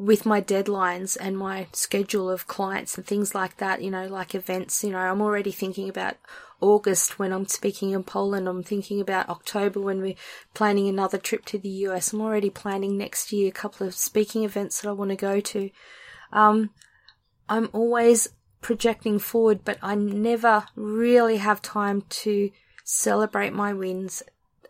with 0.00 0.24
my 0.24 0.40
deadlines 0.40 1.14
and 1.20 1.36
my 1.36 1.66
schedule 1.74 2.30
of 2.30 2.46
clients 2.46 2.96
and 2.96 3.06
things 3.06 3.34
like 3.34 3.58
that, 3.58 3.82
you 3.82 3.90
know, 3.90 4.06
like 4.06 4.34
events, 4.34 4.82
you 4.82 4.92
know, 4.92 4.98
I'm 4.98 5.20
already 5.20 5.52
thinking 5.52 5.90
about 5.90 6.16
August 6.58 7.18
when 7.18 7.34
I'm 7.34 7.46
speaking 7.46 7.90
in 7.90 8.02
Poland. 8.02 8.48
I'm 8.48 8.62
thinking 8.62 9.02
about 9.02 9.28
October 9.28 9.78
when 9.78 10.00
we're 10.00 10.14
planning 10.54 10.88
another 10.88 11.18
trip 11.18 11.44
to 11.46 11.58
the 11.58 11.68
US. 11.86 12.14
I'm 12.14 12.22
already 12.22 12.48
planning 12.48 12.96
next 12.96 13.30
year 13.30 13.48
a 13.48 13.52
couple 13.52 13.86
of 13.86 13.94
speaking 13.94 14.42
events 14.42 14.80
that 14.80 14.88
I 14.88 14.92
want 14.92 15.10
to 15.10 15.16
go 15.16 15.38
to. 15.38 15.68
Um, 16.32 16.70
I'm 17.46 17.68
always 17.74 18.30
projecting 18.62 19.18
forward, 19.18 19.66
but 19.66 19.76
I 19.82 19.96
never 19.96 20.64
really 20.76 21.36
have 21.36 21.60
time 21.60 22.04
to 22.08 22.50
celebrate 22.84 23.52
my 23.52 23.74
wins 23.74 24.22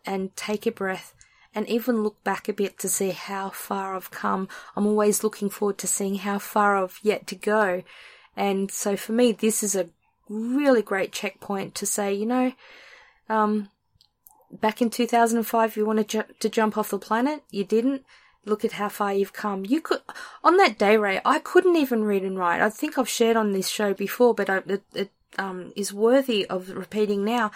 and 0.05 0.35
take 0.35 0.65
a 0.65 0.71
breath 0.73 1.15
and 1.53 1.67
even 1.67 2.03
look 2.03 2.23
back 2.23 2.47
a 2.47 2.53
bit 2.53 2.79
to 2.79 2.89
see 2.89 3.11
how 3.11 3.49
far 3.49 3.95
I've 3.95 4.11
come. 4.11 4.47
I'm 4.75 4.87
always 4.87 5.23
looking 5.23 5.49
forward 5.49 5.77
to 5.79 5.87
seeing 5.87 6.15
how 6.15 6.39
far 6.39 6.77
I've 6.77 6.99
yet 7.03 7.27
to 7.27 7.35
go. 7.35 7.83
And 8.35 8.71
so 8.71 8.95
for 8.95 9.11
me, 9.11 9.31
this 9.33 9.61
is 9.61 9.75
a 9.75 9.89
really 10.29 10.81
great 10.81 11.11
checkpoint 11.11 11.75
to 11.75 11.85
say, 11.85 12.13
you 12.13 12.25
know, 12.25 12.53
um, 13.27 13.69
back 14.51 14.81
in 14.81 14.89
2005, 14.89 15.77
you 15.77 15.85
wanted 15.85 16.07
ju- 16.07 16.23
to 16.39 16.49
jump 16.49 16.77
off 16.77 16.89
the 16.89 16.99
planet, 16.99 17.43
you 17.49 17.63
didn't. 17.63 18.03
Look 18.43 18.65
at 18.65 18.71
how 18.71 18.89
far 18.89 19.13
you've 19.13 19.33
come. 19.33 19.65
You 19.67 19.81
could, 19.81 19.99
on 20.43 20.57
that 20.57 20.79
day, 20.79 20.97
Rae, 20.97 21.21
I 21.23 21.37
couldn't 21.37 21.75
even 21.75 22.03
read 22.03 22.23
and 22.23 22.39
write. 22.39 22.59
I 22.59 22.71
think 22.71 22.97
I've 22.97 23.07
shared 23.07 23.37
on 23.37 23.51
this 23.51 23.67
show 23.67 23.93
before, 23.93 24.33
but 24.33 24.49
I, 24.49 24.57
it, 24.65 24.81
it 24.95 25.11
um, 25.37 25.71
is 25.75 25.93
worthy 25.93 26.47
of 26.47 26.69
repeating 26.69 27.23
now. 27.23 27.51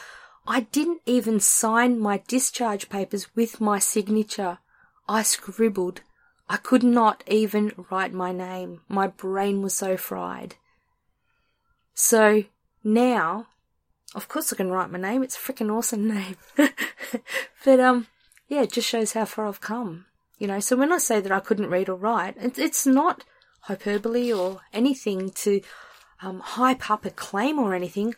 I 0.47 0.62
didn't 0.62 1.01
even 1.05 1.39
sign 1.39 1.99
my 1.99 2.21
discharge 2.27 2.89
papers 2.89 3.36
with 3.36 3.60
my 3.60 3.79
signature. 3.79 4.60
I 5.08 5.23
scribbled. 5.23 6.01
I 6.47 6.58
could 6.58 6.84
not 6.84 7.23
even 7.27 7.86
write 7.89 8.13
my 8.13 8.31
name. 8.31 8.81
My 8.88 9.08
brain 9.08 9.62
was 9.62 9.75
so 9.75 9.97
fried. 9.97 10.55
So 11.95 12.43
now, 12.84 13.47
of 14.13 14.27
course 14.27 14.53
I 14.53 14.55
can 14.55 14.69
write 14.69 14.91
my 14.91 14.99
name. 14.99 15.23
It's 15.23 15.36
a 15.36 15.39
freaking 15.39 15.75
awesome 15.75 16.08
name. 16.13 16.38
but 16.55 17.79
um, 17.79 18.08
yeah, 18.47 18.62
it 18.63 18.71
just 18.71 18.88
shows 18.88 19.13
how 19.13 19.25
far 19.25 19.47
I've 19.47 19.62
come. 19.62 20.05
You 20.38 20.47
know, 20.47 20.60
so 20.60 20.75
when 20.75 20.91
I 20.91 20.97
say 20.97 21.21
that 21.21 21.31
I 21.31 21.39
couldn't 21.39 21.69
read 21.69 21.89
or 21.89 21.95
write, 21.95 22.36
it, 22.38 22.60
it's 22.60 22.86
not 22.86 23.23
hyperbole 23.62 24.31
or 24.31 24.62
anything 24.73 25.31
to 25.31 25.62
um, 26.21 26.39
hype 26.41 26.91
up 26.91 27.05
a 27.05 27.10
claim 27.10 27.58
or 27.58 27.73
anything. 27.73 28.13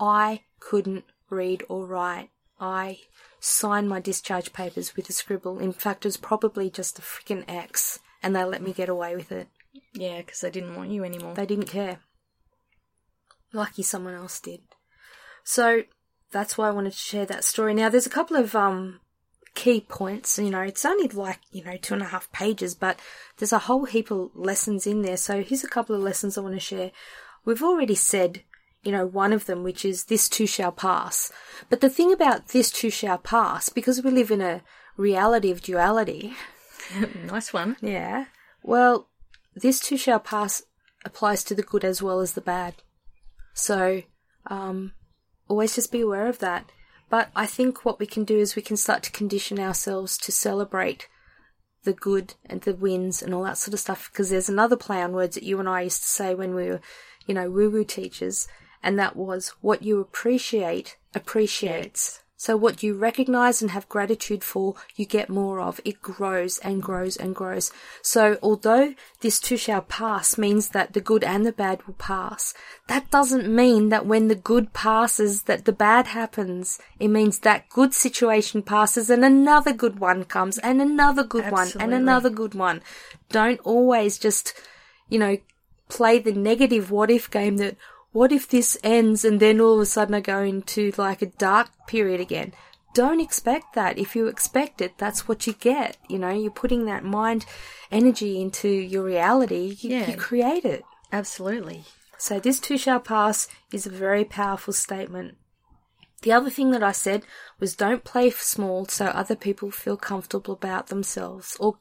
I 0.00 0.42
couldn't 0.60 1.04
read 1.30 1.64
or 1.68 1.86
write. 1.86 2.30
I 2.58 3.00
signed 3.40 3.88
my 3.88 4.00
discharge 4.00 4.52
papers 4.52 4.96
with 4.96 5.10
a 5.10 5.12
scribble. 5.12 5.58
In 5.58 5.72
fact, 5.72 6.04
it 6.04 6.08
was 6.08 6.16
probably 6.16 6.70
just 6.70 6.98
a 6.98 7.02
freaking 7.02 7.44
X, 7.48 7.98
and 8.22 8.34
they 8.34 8.44
let 8.44 8.62
me 8.62 8.72
get 8.72 8.88
away 8.88 9.14
with 9.14 9.30
it. 9.30 9.48
Yeah, 9.92 10.18
because 10.18 10.40
they 10.40 10.50
didn't 10.50 10.76
want 10.76 10.90
you 10.90 11.04
anymore. 11.04 11.34
They 11.34 11.46
didn't 11.46 11.66
care. 11.66 12.00
Lucky 13.52 13.82
someone 13.82 14.14
else 14.14 14.40
did. 14.40 14.60
So 15.44 15.82
that's 16.32 16.58
why 16.58 16.68
I 16.68 16.72
wanted 16.72 16.92
to 16.92 16.98
share 16.98 17.26
that 17.26 17.44
story. 17.44 17.74
Now, 17.74 17.88
there's 17.88 18.06
a 18.06 18.10
couple 18.10 18.36
of 18.36 18.54
um, 18.54 19.00
key 19.54 19.80
points. 19.80 20.38
You 20.38 20.50
know, 20.50 20.62
it's 20.62 20.84
only 20.84 21.08
like, 21.08 21.40
you 21.50 21.64
know, 21.64 21.76
two 21.76 21.94
and 21.94 22.02
a 22.02 22.06
half 22.06 22.30
pages, 22.32 22.74
but 22.74 22.98
there's 23.38 23.52
a 23.52 23.60
whole 23.60 23.84
heap 23.84 24.10
of 24.10 24.30
lessons 24.34 24.86
in 24.86 25.02
there. 25.02 25.16
So 25.16 25.42
here's 25.42 25.64
a 25.64 25.68
couple 25.68 25.94
of 25.94 26.02
lessons 26.02 26.36
I 26.36 26.40
want 26.40 26.54
to 26.54 26.60
share. 26.60 26.90
We've 27.44 27.62
already 27.62 27.94
said, 27.94 28.42
you 28.86 28.92
know, 28.92 29.04
one 29.04 29.32
of 29.32 29.46
them, 29.46 29.64
which 29.64 29.84
is 29.84 30.04
this 30.04 30.28
too 30.28 30.46
shall 30.46 30.70
pass. 30.70 31.32
But 31.68 31.80
the 31.80 31.90
thing 31.90 32.12
about 32.12 32.48
this 32.48 32.70
too 32.70 32.90
shall 32.90 33.18
pass, 33.18 33.68
because 33.68 34.02
we 34.02 34.10
live 34.12 34.30
in 34.30 34.40
a 34.40 34.62
reality 34.96 35.50
of 35.50 35.60
duality, 35.60 36.34
nice 37.24 37.52
one. 37.52 37.76
yeah, 37.80 38.26
well, 38.62 39.08
this 39.54 39.80
too 39.80 39.96
shall 39.96 40.20
pass 40.20 40.62
applies 41.04 41.42
to 41.44 41.54
the 41.54 41.62
good 41.62 41.84
as 41.84 42.00
well 42.00 42.20
as 42.20 42.34
the 42.34 42.40
bad. 42.40 42.74
So, 43.54 44.02
um, 44.46 44.92
always 45.48 45.74
just 45.74 45.90
be 45.90 46.00
aware 46.00 46.28
of 46.28 46.38
that. 46.38 46.70
But 47.08 47.30
I 47.34 47.46
think 47.46 47.84
what 47.84 47.98
we 47.98 48.06
can 48.06 48.24
do 48.24 48.38
is 48.38 48.56
we 48.56 48.62
can 48.62 48.76
start 48.76 49.02
to 49.04 49.12
condition 49.12 49.58
ourselves 49.58 50.18
to 50.18 50.32
celebrate 50.32 51.08
the 51.84 51.92
good 51.92 52.34
and 52.44 52.60
the 52.62 52.74
wins 52.74 53.22
and 53.22 53.32
all 53.32 53.44
that 53.44 53.58
sort 53.58 53.74
of 53.74 53.80
stuff. 53.80 54.10
Because 54.12 54.30
there's 54.30 54.48
another 54.48 54.76
play 54.76 55.02
on 55.02 55.12
words 55.12 55.36
that 55.36 55.44
you 55.44 55.58
and 55.60 55.68
I 55.68 55.82
used 55.82 56.02
to 56.02 56.08
say 56.08 56.34
when 56.34 56.54
we 56.54 56.68
were, 56.68 56.80
you 57.26 57.34
know, 57.34 57.50
woo 57.50 57.70
woo 57.70 57.84
teachers, 57.84 58.48
and 58.86 58.98
that 59.00 59.16
was 59.16 59.48
what 59.60 59.82
you 59.82 60.00
appreciate 60.00 60.96
appreciates. 61.12 62.22
So 62.38 62.56
what 62.56 62.82
you 62.82 62.94
recognize 62.94 63.60
and 63.62 63.72
have 63.72 63.88
gratitude 63.88 64.44
for, 64.44 64.74
you 64.94 65.06
get 65.06 65.28
more 65.28 65.58
of. 65.58 65.80
It 65.84 66.02
grows 66.02 66.58
and 66.58 66.80
grows 66.82 67.16
and 67.16 67.34
grows. 67.34 67.72
So 68.02 68.38
although 68.42 68.94
this 69.22 69.40
too 69.40 69.56
shall 69.56 69.80
pass 69.80 70.38
means 70.38 70.68
that 70.68 70.92
the 70.92 71.00
good 71.00 71.24
and 71.24 71.44
the 71.44 71.52
bad 71.52 71.84
will 71.86 71.94
pass, 71.94 72.54
that 72.86 73.10
doesn't 73.10 73.52
mean 73.52 73.88
that 73.88 74.06
when 74.06 74.28
the 74.28 74.34
good 74.36 74.72
passes 74.72 75.44
that 75.44 75.64
the 75.64 75.72
bad 75.72 76.08
happens. 76.08 76.78
It 77.00 77.08
means 77.08 77.40
that 77.40 77.70
good 77.70 77.92
situation 77.92 78.62
passes 78.62 79.10
and 79.10 79.24
another 79.24 79.72
good 79.72 79.98
one 79.98 80.24
comes 80.24 80.58
and 80.58 80.80
another 80.80 81.24
good 81.24 81.50
one 81.50 81.72
and 81.80 81.92
another 81.92 82.30
good 82.30 82.54
one. 82.54 82.82
Don't 83.30 83.60
always 83.64 84.18
just, 84.18 84.52
you 85.08 85.18
know, 85.18 85.38
play 85.88 86.18
the 86.18 86.32
negative 86.32 86.90
what 86.90 87.10
if 87.10 87.30
game 87.30 87.56
that 87.56 87.76
what 88.16 88.32
if 88.32 88.48
this 88.48 88.78
ends 88.82 89.26
and 89.26 89.40
then 89.40 89.60
all 89.60 89.74
of 89.74 89.80
a 89.80 89.84
sudden 89.84 90.14
I 90.14 90.20
go 90.20 90.40
into 90.40 90.90
like 90.96 91.20
a 91.20 91.26
dark 91.26 91.68
period 91.86 92.18
again. 92.18 92.54
Don't 92.94 93.20
expect 93.20 93.74
that. 93.74 93.98
If 93.98 94.16
you 94.16 94.26
expect 94.26 94.80
it, 94.80 94.96
that's 94.96 95.28
what 95.28 95.46
you 95.46 95.52
get. 95.52 95.98
You 96.08 96.18
know, 96.18 96.30
you're 96.30 96.50
putting 96.62 96.86
that 96.86 97.04
mind 97.04 97.44
energy 97.90 98.40
into 98.40 98.68
your 98.68 99.04
reality. 99.04 99.76
You, 99.80 99.90
Yeah. 99.90 100.10
you 100.10 100.16
create 100.16 100.64
it. 100.64 100.82
Absolutely. 101.12 101.84
So 102.16 102.40
this 102.40 102.58
too 102.58 102.78
shall 102.78 103.00
pass 103.00 103.48
is 103.70 103.84
a 103.84 103.90
very 103.90 104.24
powerful 104.24 104.72
statement. 104.72 105.36
The 106.26 106.32
other 106.32 106.50
thing 106.50 106.72
that 106.72 106.82
I 106.82 106.90
said 106.90 107.22
was 107.60 107.76
don't 107.76 108.02
play 108.02 108.30
small 108.30 108.86
so 108.86 109.06
other 109.06 109.36
people 109.36 109.70
feel 109.70 109.96
comfortable 109.96 110.54
about 110.54 110.88
themselves. 110.88 111.56
Or 111.60 111.78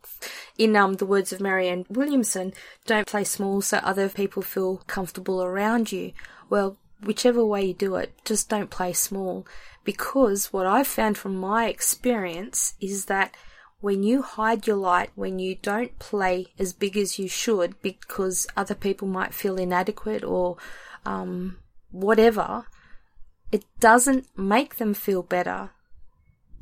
in 0.56 0.76
um, 0.76 0.98
the 0.98 1.06
words 1.08 1.34
of 1.34 1.42
Marianne 1.42 1.88
Williamson, 1.90 2.54
don't 2.86 3.08
play 3.08 3.24
small 3.24 3.64
so 3.64 3.78
other 3.78 4.08
people 4.08 4.44
feel 4.44 4.84
comfortable 4.86 5.42
around 5.42 5.92
you. 5.92 6.12
Well, 6.48 6.78
whichever 7.04 7.44
way 7.44 7.66
you 7.66 7.74
do 7.74 7.96
it, 7.96 8.14
just 8.24 8.48
don't 8.48 8.70
play 8.70 8.94
small. 8.94 9.48
Because 9.84 10.54
what 10.54 10.68
I've 10.68 10.86
found 10.86 11.18
from 11.18 11.36
my 11.38 11.66
experience 11.66 12.76
is 12.80 13.06
that 13.06 13.36
when 13.80 14.04
you 14.04 14.22
hide 14.22 14.68
your 14.68 14.78
light, 14.78 15.10
when 15.16 15.40
you 15.40 15.56
don't 15.56 15.98
play 15.98 16.54
as 16.60 16.72
big 16.72 16.98
as 16.98 17.18
you 17.18 17.28
should 17.28 17.82
because 17.82 18.46
other 18.56 18.76
people 18.76 19.08
might 19.08 19.34
feel 19.34 19.56
inadequate 19.56 20.24
or 20.24 20.58
um, 21.04 21.58
whatever, 21.90 22.68
it 23.52 23.64
doesn't 23.80 24.28
make 24.38 24.76
them 24.78 24.94
feel 24.94 25.24
better. 25.24 25.72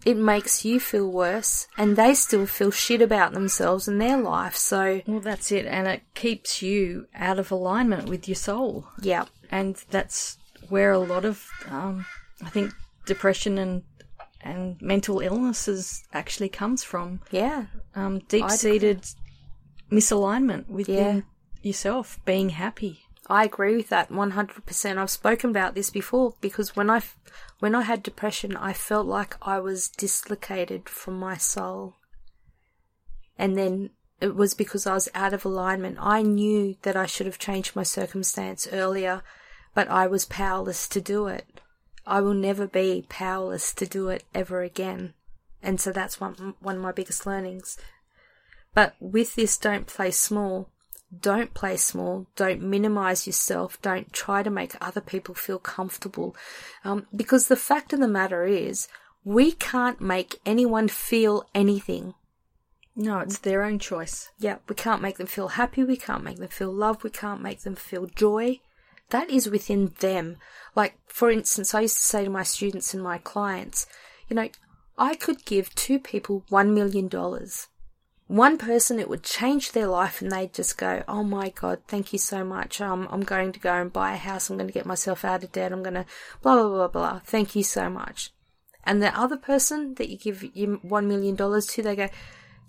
It 0.06 0.18
makes 0.18 0.66
you 0.66 0.80
feel 0.82 1.10
worse, 1.10 1.68
and 1.78 1.96
they 1.96 2.14
still 2.14 2.46
feel 2.46 2.72
shit 2.72 3.02
about 3.02 3.32
themselves 3.34 3.88
and 3.88 4.02
their 4.02 4.18
life. 4.18 4.56
So, 4.58 5.02
Well, 5.08 5.22
that's 5.22 5.50
it. 5.52 5.66
And 5.66 5.88
it 5.88 6.02
keeps 6.14 6.62
you 6.62 7.08
out 7.16 7.40
of 7.40 7.52
alignment 7.52 8.10
with 8.10 8.28
your 8.28 8.36
soul. 8.36 8.88
yeah, 9.02 9.26
And 9.50 9.78
that's 9.92 10.38
where 10.68 10.92
a 10.92 11.00
lot 11.00 11.24
of, 11.24 11.50
um, 11.70 12.06
I 12.44 12.50
think, 12.50 12.74
depression 13.06 13.58
and 13.58 13.84
and 14.46 14.76
mental 14.82 15.22
illnesses 15.22 16.04
actually 16.12 16.50
comes 16.50 16.84
from. 16.84 17.22
yeah, 17.32 17.68
Um, 17.96 18.20
deep 18.28 18.50
seated 18.52 19.06
misalignment 19.90 20.68
within 20.68 21.16
Yeah. 21.16 21.22
yourself, 21.62 22.20
being 22.26 22.50
happy. 22.50 23.03
I 23.28 23.46
agree 23.46 23.78
with 23.78 23.90
that 23.90 24.10
100%. 24.10 24.98
I've 24.98 25.10
spoken 25.10 25.50
about 25.50 25.76
this 25.76 25.90
before 25.90 26.36
because 26.42 26.76
when 26.76 26.90
I, 26.90 27.02
when 27.60 27.74
I 27.74 27.84
had 27.84 28.04
depression, 28.04 28.58
I 28.58 28.74
felt 28.74 29.08
like 29.08 29.36
I 29.42 29.60
was 29.60 29.88
dislocated 29.88 30.90
from 30.90 31.18
my 31.18 31.38
soul. 31.38 31.96
And 33.38 33.58
then 33.58 33.92
it 34.20 34.36
was 34.36 34.54
because 34.54 34.86
I 34.86 34.94
was 34.94 35.10
out 35.14 35.34
of 35.34 35.46
alignment. 35.46 35.98
I 36.00 36.22
knew 36.22 36.76
that 36.84 36.96
I 36.96 37.06
should 37.06 37.26
have 37.26 37.40
changed 37.40 37.76
my 37.76 37.84
circumstance 37.84 38.68
earlier, 38.72 39.24
but 39.74 39.88
I 39.90 40.08
was 40.08 40.26
powerless 40.26 40.88
to 40.90 41.02
do 41.02 41.28
it. 41.28 41.62
I 42.06 42.20
will 42.22 42.34
never 42.34 42.68
be 42.68 43.06
powerless 43.08 43.74
to 43.76 43.86
do 43.86 44.10
it 44.10 44.24
ever 44.36 44.62
again. 44.62 45.14
And 45.62 45.80
so 45.80 45.92
that's 45.92 46.20
one, 46.20 46.56
one 46.60 46.76
of 46.76 46.82
my 46.82 46.92
biggest 46.92 47.26
learnings. 47.26 47.78
But 48.74 48.96
with 49.00 49.36
this, 49.36 49.58
don't 49.58 49.88
play 49.88 50.12
small. 50.12 50.70
Don't 51.20 51.54
play 51.54 51.78
small. 51.78 52.28
Don't 52.36 52.62
minimize 52.62 53.28
yourself. 53.28 53.82
Don't 53.82 54.12
try 54.14 54.42
to 54.42 54.50
make 54.50 54.76
other 54.82 55.02
people 55.02 55.36
feel 55.36 55.60
comfortable. 55.60 56.36
Um, 56.84 57.08
because 57.16 57.48
the 57.48 57.56
fact 57.56 57.94
of 57.94 58.00
the 58.00 58.08
matter 58.08 58.46
is, 58.46 58.88
we 59.24 59.52
can't 59.52 60.02
make 60.02 60.40
anyone 60.46 60.88
feel 60.88 61.46
anything. 61.54 62.14
No, 62.96 63.20
it's 63.20 63.40
their 63.40 63.64
own 63.64 63.80
choice. 63.80 64.30
Yeah, 64.38 64.58
we 64.68 64.76
can't 64.76 65.02
make 65.02 65.18
them 65.18 65.28
feel 65.28 65.50
happy. 65.50 65.84
We 65.84 65.98
can't 65.98 66.24
make 66.24 66.38
them 66.38 66.48
feel 66.48 66.72
love. 66.72 67.04
We 67.04 67.10
can't 67.10 67.42
make 67.42 67.62
them 67.62 67.76
feel 67.76 68.06
joy. 68.06 68.60
That 69.10 69.30
is 69.30 69.50
within 69.50 69.94
them. 70.00 70.38
Like, 70.76 70.96
for 71.08 71.32
instance, 71.32 71.74
I 71.74 71.82
used 71.82 71.98
to 71.98 72.04
say 72.04 72.24
to 72.24 72.30
my 72.30 72.44
students 72.44 72.94
and 72.94 73.04
my 73.04 73.18
clients, 73.18 73.88
you 74.30 74.36
know, 74.36 74.50
I 74.98 75.16
could 75.16 75.46
give 75.46 75.74
two 75.74 76.00
people 76.00 76.46
one 76.50 76.74
million 76.74 77.08
dollars. 77.08 77.68
One 78.28 78.58
person, 78.58 79.00
it 79.00 79.10
would 79.10 79.24
change 79.24 79.74
their 79.74 79.88
life 79.88 80.22
and 80.22 80.32
they'd 80.32 80.54
just 80.54 80.78
go, 80.78 81.04
oh 81.08 81.24
my 81.24 81.50
God, 81.50 81.80
thank 81.88 82.14
you 82.14 82.20
so 82.20 82.44
much. 82.44 82.80
Um, 82.80 83.08
I'm 83.12 83.24
going 83.24 83.52
to 83.52 83.60
go 83.60 83.74
and 83.74 83.92
buy 83.92 84.14
a 84.14 84.18
house. 84.18 84.50
I'm 84.50 84.58
going 84.58 84.68
to 84.68 84.74
get 84.74 84.86
myself 84.86 85.26
out 85.26 85.44
of 85.44 85.52
debt. 85.52 85.72
I'm 85.72 85.84
going 85.84 85.94
to 85.96 86.06
blah, 86.42 86.56
blah, 86.56 86.70
blah, 86.70 86.88
blah. 86.88 87.20
Thank 87.26 87.56
you 87.56 87.64
so 87.64 87.90
much. 87.90 88.32
And 88.86 89.02
the 89.02 89.18
other 89.18 89.38
person 89.38 89.96
that 89.96 90.10
you 90.10 90.18
give 90.18 90.44
you 90.56 90.80
one 90.82 91.08
million 91.08 91.36
dollars 91.36 91.66
to, 91.68 91.82
they 91.82 91.96
go, 91.96 92.10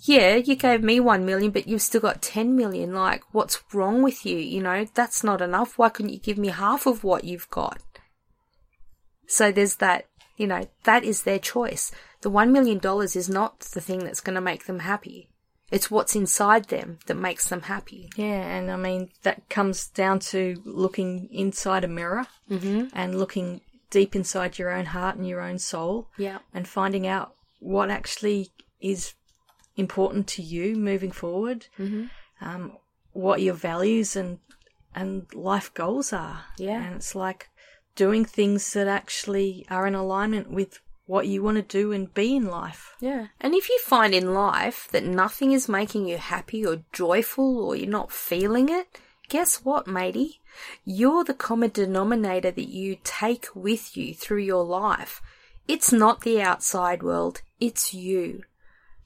yeah, 0.02 0.36
you 0.36 0.54
gave 0.56 0.82
me 0.82 1.00
one 1.00 1.24
million, 1.24 1.50
but 1.50 1.66
you've 1.66 1.82
still 1.82 2.00
got 2.00 2.20
ten 2.20 2.56
million. 2.56 2.92
Like, 2.92 3.22
what's 3.32 3.62
wrong 3.72 4.02
with 4.02 4.26
you? 4.26 4.36
You 4.36 4.62
know, 4.62 4.86
that's 4.94 5.24
not 5.24 5.40
enough. 5.40 5.78
Why 5.78 5.88
couldn't 5.88 6.12
you 6.12 6.18
give 6.18 6.36
me 6.36 6.48
half 6.48 6.86
of 6.86 7.04
what 7.04 7.24
you've 7.24 7.48
got? 7.50 7.78
So 9.26 9.50
there's 9.50 9.76
that, 9.76 10.06
you 10.36 10.46
know, 10.46 10.68
that 10.82 11.04
is 11.04 11.22
their 11.22 11.38
choice. 11.38 11.90
The 12.20 12.30
one 12.30 12.52
million 12.52 12.78
dollars 12.78 13.16
is 13.16 13.28
not 13.28 13.60
the 13.60 13.80
thing 13.80 14.00
that's 14.00 14.20
going 14.20 14.34
to 14.34 14.40
make 14.40 14.66
them 14.66 14.80
happy. 14.80 15.30
It's 15.74 15.90
what's 15.90 16.14
inside 16.16 16.64
them 16.68 16.98
that 17.06 17.16
makes 17.28 17.48
them 17.48 17.62
happy. 17.62 18.10
Yeah, 18.16 18.40
and 18.56 18.70
I 18.70 18.76
mean, 18.76 19.10
that 19.22 19.48
comes 19.48 19.88
down 19.88 20.18
to 20.32 20.60
looking 20.64 21.28
inside 21.32 21.84
a 21.84 21.88
mirror 21.88 22.26
and 22.48 23.18
looking 23.18 23.60
deep 23.90 24.14
inside 24.16 24.58
your 24.58 24.70
own 24.78 24.86
heart 24.86 25.16
and 25.16 25.26
your 25.28 25.40
own 25.40 25.58
soul 25.58 26.08
Yeah. 26.16 26.38
and 26.52 26.66
finding 26.66 27.06
out 27.06 27.34
what 27.60 27.90
actually 27.90 28.50
is 28.80 29.14
important 29.76 30.26
to 30.34 30.42
you 30.42 30.76
moving 30.76 31.10
forward, 31.12 31.66
um, 32.40 32.76
what 33.12 33.40
your 33.42 33.54
values 33.54 34.16
and 34.16 34.38
and 34.96 35.26
life 35.34 35.74
goals 35.74 36.12
are. 36.12 36.44
Yeah. 36.56 36.80
and 36.84 36.94
it's 36.96 37.14
like 37.16 37.48
doing 37.96 38.24
things 38.24 38.72
that 38.74 38.86
actually 38.86 39.66
are 39.70 39.86
in 39.88 39.94
alignment 39.96 40.50
with 40.50 40.80
what 41.06 41.26
you 41.26 41.42
want 41.42 41.56
to 41.56 41.62
do 41.62 41.92
and 41.92 42.12
be 42.14 42.36
in 42.36 42.46
life. 42.46 42.94
Yeah. 43.00 43.26
And 43.40 43.54
if 43.54 43.68
you 43.68 43.78
find 43.80 44.14
in 44.14 44.32
life 44.32 44.88
that 44.92 45.04
nothing 45.04 45.52
is 45.52 45.68
making 45.68 46.06
you 46.06 46.16
happy 46.16 46.64
or 46.64 46.82
joyful 46.92 47.58
or 47.58 47.76
you're 47.76 47.88
not 47.88 48.12
feeling 48.12 48.68
it, 48.68 48.98
guess 49.28 49.64
what, 49.64 49.86
matey? 49.86 50.40
You're 50.84 51.24
the 51.24 51.34
common 51.34 51.70
denominator 51.70 52.50
that 52.50 52.68
you 52.68 52.96
take 53.04 53.48
with 53.54 53.96
you 53.96 54.14
through 54.14 54.42
your 54.42 54.64
life. 54.64 55.20
It's 55.66 55.92
not 55.92 56.22
the 56.22 56.40
outside 56.40 57.02
world, 57.02 57.42
it's 57.60 57.94
you. 57.94 58.42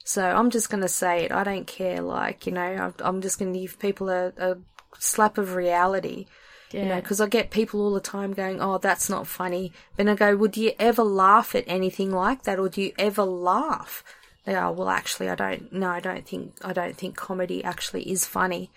So 0.03 0.23
I'm 0.23 0.49
just 0.49 0.69
going 0.69 0.81
to 0.81 0.89
say 0.89 1.25
it. 1.25 1.31
I 1.31 1.43
don't 1.43 1.67
care. 1.67 2.01
Like, 2.01 2.47
you 2.47 2.51
know, 2.51 2.93
I'm, 2.99 3.21
just 3.21 3.37
going 3.37 3.53
to 3.53 3.59
give 3.59 3.77
people 3.77 4.09
a, 4.09 4.33
a 4.37 4.57
slap 4.97 5.37
of 5.37 5.53
reality. 5.53 6.25
You 6.71 6.81
know, 6.81 6.87
Yeah. 6.87 6.99
because 7.01 7.19
I 7.19 7.27
get 7.27 7.49
people 7.49 7.81
all 7.81 7.93
the 7.93 7.99
time 7.99 8.33
going, 8.33 8.61
"Oh, 8.61 8.77
that's 8.77 9.09
not 9.09 9.25
funny." 9.27 9.73
Then 9.95 10.07
I 10.07 10.15
go, 10.15 10.35
"Would 10.35 10.55
you 10.55 10.73
ever 10.79 11.03
laugh 11.03 11.55
at 11.55 11.63
anything 11.67 12.11
like 12.11 12.43
that, 12.43 12.59
or 12.59 12.69
do 12.69 12.81
you 12.81 12.93
ever 12.97 13.23
laugh?" 13.23 14.03
They 14.45 14.53
go, 14.53 14.71
"Well, 14.71 14.89
actually, 14.89 15.29
I 15.29 15.35
don't. 15.35 15.71
No, 15.73 15.89
I 15.89 15.99
don't 15.99 16.27
think. 16.27 16.53
I 16.63 16.73
don't 16.73 16.95
think 16.95 17.15
comedy 17.15 17.63
actually 17.63 18.09
is 18.11 18.25
funny." 18.25 18.71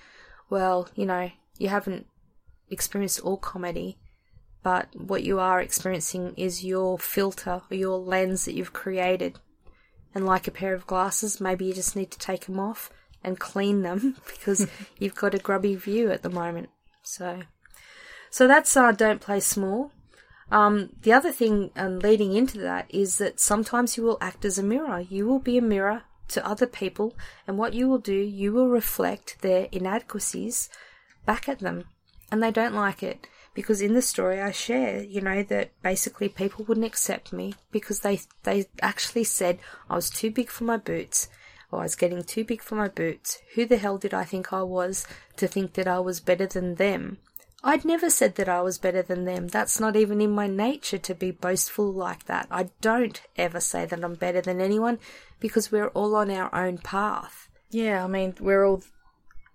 Well, 0.48 0.88
you 0.94 1.07
know, 1.07 1.31
you 1.59 1.68
haven't 1.68 2.07
experienced 2.70 3.20
all 3.20 3.37
comedy, 3.37 3.98
but 4.62 4.88
what 4.94 5.22
you 5.22 5.38
are 5.38 5.61
experiencing 5.61 6.35
is 6.37 6.64
your 6.64 6.98
filter 6.98 7.62
or 7.70 7.76
your 7.76 7.98
lens 7.98 8.44
that 8.46 8.55
you've 8.55 8.72
created. 8.72 9.38
And 10.14 10.26
like 10.26 10.46
a 10.46 10.50
pair 10.50 10.74
of 10.74 10.87
glasses, 10.87 11.40
maybe 11.40 11.64
you 11.64 11.72
just 11.74 11.96
need 11.96 12.11
to 12.11 12.18
take 12.18 12.44
them 12.46 12.61
off 12.61 12.90
and 13.24 13.38
clean 13.40 13.83
them 13.83 14.16
because 14.26 14.66
you've 14.98 15.14
got 15.14 15.35
a 15.35 15.38
grubby 15.38 15.74
view 15.74 16.11
at 16.11 16.22
the 16.22 16.28
moment. 16.31 16.68
So, 17.02 17.42
so 18.32 18.48
that's 18.48 18.74
uh, 18.78 18.92
don't 18.92 19.20
play 19.20 19.40
small. 19.40 19.92
Um, 20.50 20.88
the 21.02 21.12
other 21.12 21.32
thing 21.32 21.70
um, 21.76 21.98
leading 21.98 22.32
into 22.32 22.58
that 22.60 22.86
is 22.88 23.18
that 23.18 23.38
sometimes 23.38 23.98
you 23.98 24.04
will 24.04 24.16
act 24.22 24.46
as 24.46 24.58
a 24.58 24.62
mirror. 24.62 25.00
You 25.00 25.26
will 25.26 25.38
be 25.38 25.58
a 25.58 25.62
mirror 25.62 26.04
to 26.28 26.46
other 26.46 26.66
people, 26.66 27.14
and 27.46 27.58
what 27.58 27.74
you 27.74 27.90
will 27.90 27.98
do, 27.98 28.14
you 28.14 28.52
will 28.52 28.68
reflect 28.68 29.42
their 29.42 29.68
inadequacies 29.70 30.70
back 31.26 31.46
at 31.46 31.58
them, 31.58 31.84
and 32.30 32.42
they 32.42 32.50
don't 32.50 32.74
like 32.74 33.02
it 33.02 33.28
because 33.52 33.82
in 33.82 33.92
the 33.92 34.00
story 34.00 34.40
I 34.40 34.50
share, 34.50 35.02
you 35.02 35.20
know, 35.20 35.42
that 35.42 35.70
basically 35.82 36.30
people 36.30 36.64
wouldn't 36.64 36.86
accept 36.86 37.34
me 37.34 37.52
because 37.70 38.00
they 38.00 38.20
they 38.44 38.64
actually 38.80 39.24
said 39.24 39.58
I 39.90 39.96
was 39.96 40.08
too 40.08 40.30
big 40.30 40.48
for 40.48 40.64
my 40.64 40.78
boots. 40.78 41.28
Or 41.70 41.80
I 41.80 41.84
was 41.84 41.96
getting 41.96 42.22
too 42.22 42.44
big 42.44 42.62
for 42.62 42.74
my 42.74 42.88
boots. 42.88 43.38
Who 43.54 43.64
the 43.64 43.78
hell 43.78 43.96
did 43.96 44.12
I 44.12 44.24
think 44.24 44.52
I 44.52 44.62
was 44.62 45.06
to 45.36 45.48
think 45.48 45.72
that 45.74 45.88
I 45.88 46.00
was 46.00 46.20
better 46.20 46.46
than 46.46 46.74
them? 46.74 47.16
I'd 47.64 47.85
never 47.85 48.11
said 48.11 48.35
that 48.37 48.48
I 48.48 48.61
was 48.61 48.79
better 48.79 49.03
than 49.03 49.25
them. 49.25 49.48
That's 49.48 49.79
not 49.79 49.94
even 49.94 50.20
in 50.20 50.33
my 50.33 50.48
nature 50.48 50.98
to 50.98 51.14
be 51.14 51.31
boastful 51.31 51.92
like 51.92 52.25
that. 52.25 52.48
I 52.51 52.70
don't 52.81 53.22
ever 53.37 53.61
say 53.61 53.87
that 53.87 54.03
I'm 54.03 54.14
better 54.14 54.40
than 54.40 54.61
anyone 54.61 54.98
because 55.38 55.70
we're 55.70 55.88
all 55.88 56.16
on 56.16 56.31
our 56.31 56.53
own 56.55 56.79
path. 56.79 57.48
Yeah, 57.70 58.05
I 58.05 58.09
mean, 58.09 58.35
we're 58.40 58.64
all 58.64 58.83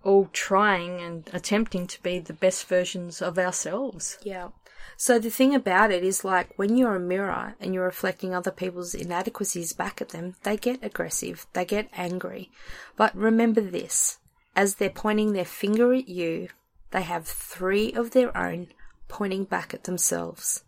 all 0.03 0.29
trying 0.31 1.01
and 1.01 1.29
attempting 1.33 1.85
to 1.85 2.01
be 2.01 2.17
the 2.19 2.33
best 2.33 2.65
versions 2.67 3.21
of 3.21 3.37
ourselves. 3.37 4.17
Yeah. 4.23 4.49
So 4.95 5.19
the 5.19 5.29
thing 5.29 5.53
about 5.53 5.91
it 5.91 6.03
is 6.03 6.23
like 6.23 6.57
when 6.57 6.77
you're 6.77 6.95
a 6.95 6.99
mirror 6.99 7.55
and 7.59 7.73
you're 7.73 7.83
reflecting 7.83 8.33
other 8.33 8.51
people's 8.51 8.95
inadequacies 8.95 9.73
back 9.73 10.01
at 10.01 10.09
them, 10.09 10.35
they 10.43 10.55
get 10.55 10.83
aggressive, 10.83 11.45
they 11.53 11.65
get 11.65 11.89
angry. 11.93 12.49
But 12.95 13.15
remember 13.15 13.59
this, 13.59 14.19
as 14.55 14.75
they're 14.75 14.89
pointing 14.89 15.33
their 15.33 15.45
finger 15.45 15.93
at 15.93 16.07
you, 16.07 16.49
they 16.91 17.01
have 17.01 17.27
three 17.27 17.91
of 17.93 18.11
their 18.11 18.35
own 18.37 18.67
pointing 19.07 19.43
back 19.43 19.73
at 19.73 19.85
themselves. 19.85 20.63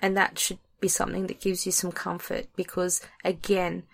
And 0.00 0.16
that 0.16 0.38
should 0.38 0.58
be 0.80 0.88
something 0.88 1.26
that 1.26 1.40
gives 1.40 1.66
you 1.66 1.72
some 1.72 1.92
comfort 1.92 2.46
because 2.54 3.00
again, 3.24 3.84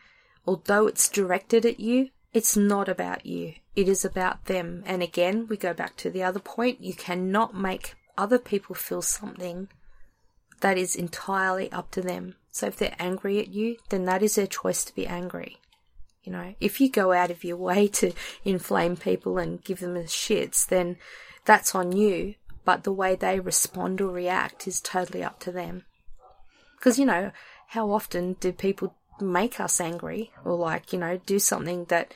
although 0.46 0.86
it's 0.86 1.08
directed 1.08 1.64
at 1.64 1.80
you, 1.80 2.10
it's 2.32 2.56
not 2.56 2.88
about 2.88 3.26
you. 3.26 3.54
It 3.76 3.88
is 3.88 4.04
about 4.04 4.46
them. 4.46 4.82
And 4.86 5.02
again, 5.02 5.46
we 5.48 5.56
go 5.56 5.72
back 5.74 5.96
to 5.98 6.10
the 6.10 6.22
other 6.22 6.40
point. 6.40 6.82
You 6.82 6.94
cannot 6.94 7.54
make 7.54 7.94
other 8.16 8.38
people 8.38 8.74
feel 8.74 9.02
something 9.02 9.68
that 10.60 10.78
is 10.78 10.96
entirely 10.96 11.70
up 11.72 11.90
to 11.92 12.00
them. 12.00 12.36
So 12.50 12.66
if 12.66 12.76
they're 12.76 12.96
angry 12.98 13.38
at 13.38 13.48
you, 13.48 13.76
then 13.88 14.04
that 14.06 14.22
is 14.22 14.34
their 14.34 14.46
choice 14.46 14.84
to 14.84 14.94
be 14.94 15.06
angry. 15.06 15.58
You 16.22 16.32
know, 16.32 16.54
if 16.60 16.80
you 16.80 16.90
go 16.90 17.12
out 17.12 17.30
of 17.30 17.44
your 17.44 17.56
way 17.68 17.88
to 17.88 18.12
inflame 18.44 18.96
people 18.96 19.38
and 19.38 19.62
give 19.62 19.80
them 19.80 19.94
the 19.94 20.00
shits, 20.02 20.66
then 20.66 20.96
that's 21.44 21.74
on 21.74 21.92
you. 21.92 22.34
But 22.64 22.84
the 22.84 22.92
way 22.92 23.16
they 23.16 23.40
respond 23.40 24.00
or 24.00 24.12
react 24.12 24.68
is 24.68 24.80
totally 24.80 25.24
up 25.24 25.40
to 25.40 25.50
them. 25.50 25.84
Because, 26.78 26.98
you 26.98 27.04
know, 27.04 27.32
how 27.68 27.90
often 27.90 28.34
do 28.34 28.52
people 28.52 28.94
make 29.20 29.58
us 29.58 29.80
angry 29.80 30.30
or 30.44 30.54
like, 30.54 30.92
you 30.92 30.98
know, 30.98 31.20
do 31.26 31.38
something 31.38 31.86
that 31.86 32.14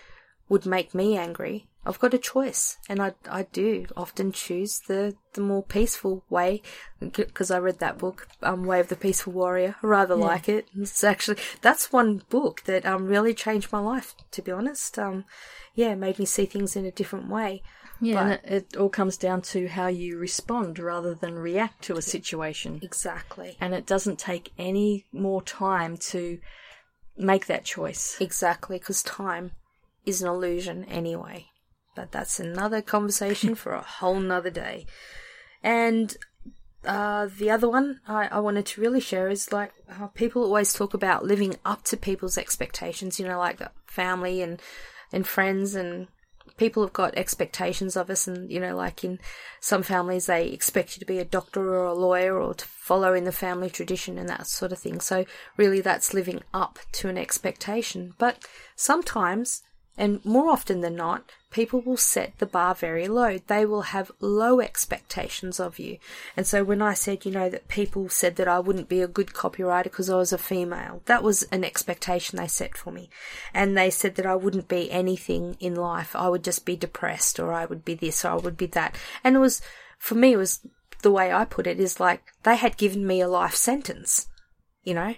would 0.48 0.64
make 0.64 0.94
me 0.94 1.16
angry? 1.16 1.66
I've 1.84 2.00
got 2.00 2.14
a 2.14 2.18
choice 2.18 2.78
and 2.88 3.00
I, 3.00 3.14
I 3.30 3.44
do 3.44 3.86
often 3.96 4.32
choose 4.32 4.80
the, 4.80 5.14
the 5.34 5.40
more 5.40 5.62
peaceful 5.62 6.24
way 6.28 6.62
because 7.00 7.50
I 7.52 7.58
read 7.58 7.78
that 7.78 7.98
book, 7.98 8.26
um, 8.42 8.64
Way 8.64 8.80
of 8.80 8.88
the 8.88 8.96
Peaceful 8.96 9.32
Warrior. 9.32 9.76
I 9.82 9.86
rather 9.86 10.16
like 10.16 10.48
it. 10.48 10.66
It's 10.76 11.04
actually, 11.04 11.38
that's 11.62 11.92
one 11.92 12.22
book 12.28 12.62
that, 12.64 12.84
um, 12.84 13.06
really 13.06 13.34
changed 13.34 13.72
my 13.72 13.78
life, 13.78 14.16
to 14.32 14.42
be 14.42 14.50
honest. 14.50 14.98
Um, 14.98 15.26
yeah, 15.74 15.94
made 15.94 16.18
me 16.18 16.24
see 16.24 16.46
things 16.46 16.74
in 16.74 16.86
a 16.86 16.90
different 16.90 17.28
way. 17.28 17.62
Yeah, 18.00 18.38
But- 18.42 18.50
it, 18.50 18.76
all 18.76 18.88
comes 18.88 19.16
down 19.16 19.42
to 19.42 19.68
how 19.68 19.86
you 19.86 20.18
respond 20.18 20.78
rather 20.78 21.14
than 21.14 21.38
react 21.38 21.82
to 21.84 21.96
a 21.96 22.02
situation. 22.02 22.80
Exactly. 22.82 23.56
And 23.60 23.74
it 23.74 23.86
doesn't 23.86 24.18
take 24.18 24.52
any 24.58 25.06
more 25.12 25.42
time 25.42 25.96
to 26.12 26.38
make 27.16 27.46
that 27.46 27.64
choice. 27.64 28.16
Exactly, 28.20 28.78
because 28.78 29.02
time 29.02 29.52
is 30.04 30.22
an 30.22 30.28
illusion 30.28 30.84
anyway. 30.84 31.46
But 31.94 32.12
that's 32.12 32.38
another 32.38 32.82
conversation 32.82 33.54
for 33.54 33.72
a 33.72 33.80
whole 33.82 34.20
nother 34.20 34.50
day. 34.50 34.86
And 35.62 36.14
uh, 36.84 37.28
the 37.38 37.50
other 37.50 37.68
one 37.68 38.00
I, 38.06 38.28
I 38.28 38.38
wanted 38.40 38.66
to 38.66 38.80
really 38.80 39.00
share 39.00 39.28
is 39.28 39.52
like 39.52 39.72
uh, 39.90 40.08
people 40.08 40.42
always 40.42 40.72
talk 40.72 40.94
about 40.94 41.24
living 41.24 41.56
up 41.64 41.84
to 41.84 41.96
people's 41.96 42.38
expectations, 42.38 43.18
you 43.18 43.26
know, 43.26 43.38
like 43.38 43.60
family 43.86 44.42
and, 44.42 44.60
and 45.12 45.26
friends 45.26 45.74
and 45.74 46.08
people 46.56 46.82
have 46.82 46.92
got 46.92 47.16
expectations 47.16 47.96
of 47.96 48.10
us 48.10 48.26
and 48.26 48.50
you 48.50 48.60
know 48.60 48.74
like 48.74 49.04
in 49.04 49.18
some 49.60 49.82
families 49.82 50.26
they 50.26 50.48
expect 50.48 50.96
you 50.96 51.00
to 51.00 51.06
be 51.06 51.18
a 51.18 51.24
doctor 51.24 51.74
or 51.74 51.86
a 51.86 51.94
lawyer 51.94 52.40
or 52.40 52.54
to 52.54 52.64
follow 52.64 53.12
in 53.14 53.24
the 53.24 53.32
family 53.32 53.70
tradition 53.70 54.18
and 54.18 54.28
that 54.28 54.46
sort 54.46 54.72
of 54.72 54.78
thing. 54.78 55.00
So 55.00 55.24
really 55.56 55.80
that's 55.80 56.14
living 56.14 56.42
up 56.54 56.78
to 56.92 57.08
an 57.08 57.18
expectation. 57.18 58.14
But 58.18 58.44
sometimes 58.74 59.62
and 59.98 60.24
more 60.24 60.50
often 60.50 60.80
than 60.80 60.94
not 60.94 61.24
people 61.56 61.80
will 61.80 61.96
set 61.96 62.38
the 62.38 62.44
bar 62.44 62.74
very 62.74 63.08
low. 63.08 63.38
They 63.38 63.64
will 63.64 63.80
have 63.96 64.12
low 64.20 64.60
expectations 64.60 65.58
of 65.58 65.78
you. 65.78 65.96
And 66.36 66.46
so 66.46 66.62
when 66.62 66.82
i 66.82 66.92
said 66.92 67.24
you 67.24 67.30
know 67.30 67.48
that 67.48 67.66
people 67.68 68.10
said 68.10 68.36
that 68.36 68.46
i 68.46 68.58
wouldn't 68.58 68.90
be 68.90 69.00
a 69.00 69.08
good 69.08 69.28
copywriter 69.28 69.84
because 69.84 70.10
i 70.10 70.16
was 70.16 70.34
a 70.34 70.38
female 70.52 71.00
that 71.06 71.22
was 71.22 71.44
an 71.44 71.64
expectation 71.64 72.36
they 72.36 72.46
set 72.46 72.76
for 72.76 72.90
me. 72.90 73.08
And 73.54 73.74
they 73.74 73.88
said 73.88 74.16
that 74.16 74.26
i 74.26 74.36
wouldn't 74.36 74.68
be 74.68 74.90
anything 74.90 75.56
in 75.58 75.74
life. 75.74 76.14
I 76.14 76.28
would 76.28 76.44
just 76.44 76.66
be 76.66 76.76
depressed 76.76 77.40
or 77.40 77.54
i 77.54 77.64
would 77.64 77.86
be 77.86 77.94
this 77.94 78.22
or 78.22 78.32
i 78.32 78.34
would 78.34 78.58
be 78.58 78.66
that. 78.66 78.94
And 79.24 79.34
it 79.34 79.38
was 79.38 79.62
for 79.98 80.14
me 80.14 80.34
it 80.34 80.42
was 80.44 80.60
the 81.00 81.10
way 81.10 81.32
i 81.32 81.46
put 81.46 81.66
it 81.66 81.80
is 81.80 81.98
like 81.98 82.22
they 82.42 82.56
had 82.56 82.76
given 82.76 83.06
me 83.06 83.22
a 83.22 83.28
life 83.28 83.54
sentence 83.54 84.26
you 84.82 84.92
know 84.92 85.14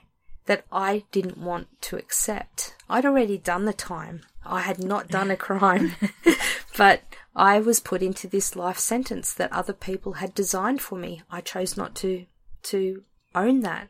that 0.46 0.64
I 0.72 1.04
didn't 1.12 1.36
want 1.36 1.68
to 1.82 1.96
accept. 1.96 2.74
I'd 2.88 3.04
already 3.04 3.36
done 3.36 3.66
the 3.66 3.74
time. 3.74 4.22
I 4.48 4.60
had 4.60 4.82
not 4.82 5.08
done 5.08 5.30
a 5.30 5.36
crime, 5.36 5.94
but 6.76 7.02
I 7.36 7.60
was 7.60 7.80
put 7.80 8.02
into 8.02 8.26
this 8.26 8.56
life 8.56 8.78
sentence 8.78 9.32
that 9.34 9.52
other 9.52 9.72
people 9.72 10.14
had 10.14 10.34
designed 10.34 10.80
for 10.80 10.98
me. 10.98 11.22
I 11.30 11.40
chose 11.40 11.76
not 11.76 11.94
to 11.96 12.26
to 12.64 13.04
own 13.34 13.60
that. 13.60 13.88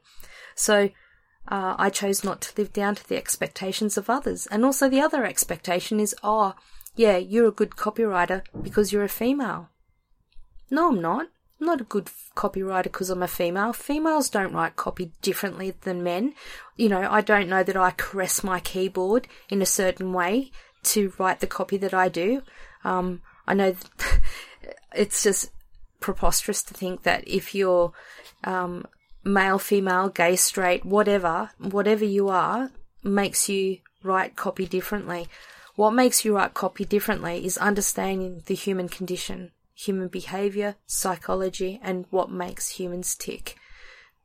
So 0.54 0.90
uh, 1.48 1.74
I 1.78 1.90
chose 1.90 2.22
not 2.22 2.40
to 2.42 2.60
live 2.60 2.72
down 2.72 2.94
to 2.96 3.08
the 3.08 3.16
expectations 3.16 3.96
of 3.96 4.10
others. 4.10 4.46
And 4.48 4.64
also 4.64 4.88
the 4.88 5.00
other 5.00 5.24
expectation 5.24 5.98
is, 5.98 6.14
oh, 6.22 6.54
yeah, 6.94 7.16
you're 7.16 7.48
a 7.48 7.52
good 7.52 7.70
copywriter 7.70 8.42
because 8.62 8.92
you're 8.92 9.04
a 9.04 9.08
female. 9.08 9.70
No, 10.70 10.88
I'm 10.88 11.00
not. 11.00 11.28
I'm 11.60 11.66
not 11.66 11.80
a 11.80 11.84
good 11.84 12.10
copywriter 12.36 12.84
because 12.84 13.10
I'm 13.10 13.22
a 13.22 13.28
female. 13.28 13.72
Females 13.72 14.30
don't 14.30 14.52
write 14.52 14.76
copy 14.76 15.12
differently 15.22 15.74
than 15.82 16.04
men. 16.04 16.34
You 16.76 16.88
know, 16.88 17.08
I 17.10 17.20
don't 17.20 17.48
know 17.48 17.64
that 17.64 17.76
I 17.76 17.90
caress 17.90 18.44
my 18.44 18.60
keyboard 18.60 19.26
in 19.48 19.60
a 19.60 19.66
certain 19.66 20.12
way 20.12 20.52
to 20.84 21.12
write 21.18 21.40
the 21.40 21.46
copy 21.46 21.76
that 21.78 21.92
I 21.92 22.08
do. 22.08 22.42
Um, 22.84 23.22
I 23.46 23.54
know 23.54 23.74
it's 24.94 25.22
just 25.22 25.50
preposterous 26.00 26.62
to 26.62 26.74
think 26.74 27.02
that 27.02 27.26
if 27.26 27.54
you're 27.54 27.92
um, 28.44 28.86
male, 29.24 29.58
female, 29.58 30.08
gay, 30.08 30.36
straight, 30.36 30.84
whatever, 30.84 31.50
whatever 31.58 32.04
you 32.04 32.28
are, 32.28 32.70
makes 33.02 33.48
you 33.48 33.78
write 34.02 34.36
copy 34.36 34.66
differently. 34.66 35.28
What 35.76 35.92
makes 35.92 36.24
you 36.24 36.36
write 36.36 36.54
copy 36.54 36.84
differently 36.84 37.44
is 37.44 37.58
understanding 37.58 38.42
the 38.46 38.54
human 38.54 38.88
condition, 38.88 39.52
human 39.78 40.08
behavior, 40.08 40.74
psychology, 40.86 41.78
and 41.82 42.04
what 42.10 42.30
makes 42.30 42.70
humans 42.70 43.14
tick. 43.14 43.56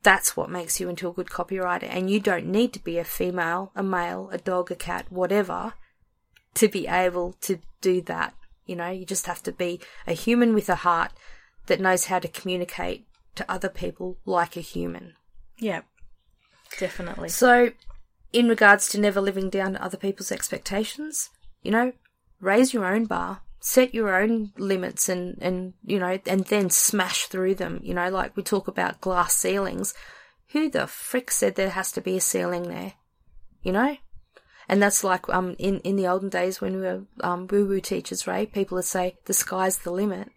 That's 0.01 0.35
what 0.35 0.49
makes 0.49 0.79
you 0.79 0.89
into 0.89 1.07
a 1.07 1.13
good 1.13 1.27
copywriter. 1.27 1.87
And 1.89 2.09
you 2.09 2.19
don't 2.19 2.47
need 2.47 2.73
to 2.73 2.83
be 2.83 2.97
a 2.97 3.03
female, 3.03 3.71
a 3.75 3.83
male, 3.83 4.29
a 4.31 4.39
dog, 4.39 4.71
a 4.71 4.75
cat, 4.75 5.05
whatever, 5.09 5.73
to 6.55 6.67
be 6.67 6.87
able 6.87 7.33
to 7.41 7.59
do 7.81 8.01
that. 8.01 8.33
You 8.65 8.75
know, 8.75 8.89
you 8.89 9.05
just 9.05 9.27
have 9.27 9.43
to 9.43 9.51
be 9.51 9.79
a 10.07 10.13
human 10.13 10.55
with 10.55 10.69
a 10.69 10.75
heart 10.75 11.11
that 11.67 11.79
knows 11.79 12.05
how 12.05 12.19
to 12.19 12.27
communicate 12.27 13.05
to 13.35 13.49
other 13.49 13.69
people 13.69 14.17
like 14.25 14.57
a 14.57 14.61
human. 14.61 15.13
Yeah, 15.59 15.81
definitely. 16.79 17.29
So, 17.29 17.71
in 18.31 18.49
regards 18.49 18.89
to 18.89 18.99
never 18.99 19.21
living 19.21 19.49
down 19.49 19.73
to 19.73 19.83
other 19.83 19.97
people's 19.97 20.31
expectations, 20.31 21.29
you 21.61 21.71
know, 21.71 21.93
raise 22.41 22.73
your 22.73 22.85
own 22.85 23.05
bar, 23.05 23.41
set 23.65 23.95
your 23.95 24.13
own 24.13 24.51
limits 24.57 25.07
and, 25.07 25.37
and, 25.41 25.73
you 25.85 25.97
know, 25.97 26.19
and 26.25 26.43
then 26.47 26.69
smash 26.69 27.27
through 27.27 27.55
them. 27.55 27.79
You 27.81 27.93
know, 27.93 28.09
like 28.09 28.35
we 28.35 28.43
talk 28.43 28.67
about 28.67 28.99
glass 28.99 29.33
ceilings. 29.33 29.93
Who 30.51 30.69
the 30.69 30.85
frick 30.85 31.31
said 31.31 31.55
there 31.55 31.69
has 31.69 31.89
to 31.93 32.01
be 32.01 32.17
a 32.17 32.21
ceiling 32.21 32.63
there? 32.63 32.93
You 33.61 33.71
know? 33.71 33.95
And 34.67 34.83
that's 34.83 35.01
like, 35.01 35.29
um, 35.29 35.55
in, 35.59 35.79
in 35.79 35.95
the 35.95 36.07
olden 36.07 36.27
days 36.27 36.59
when 36.59 36.75
we 36.75 36.81
were, 36.81 37.03
um, 37.21 37.47
woo 37.49 37.65
woo 37.65 37.79
teachers, 37.79 38.27
right? 38.27 38.51
People 38.51 38.75
would 38.75 38.83
say, 38.83 39.15
the 39.27 39.33
sky's 39.33 39.77
the 39.77 39.91
limit. 39.91 40.29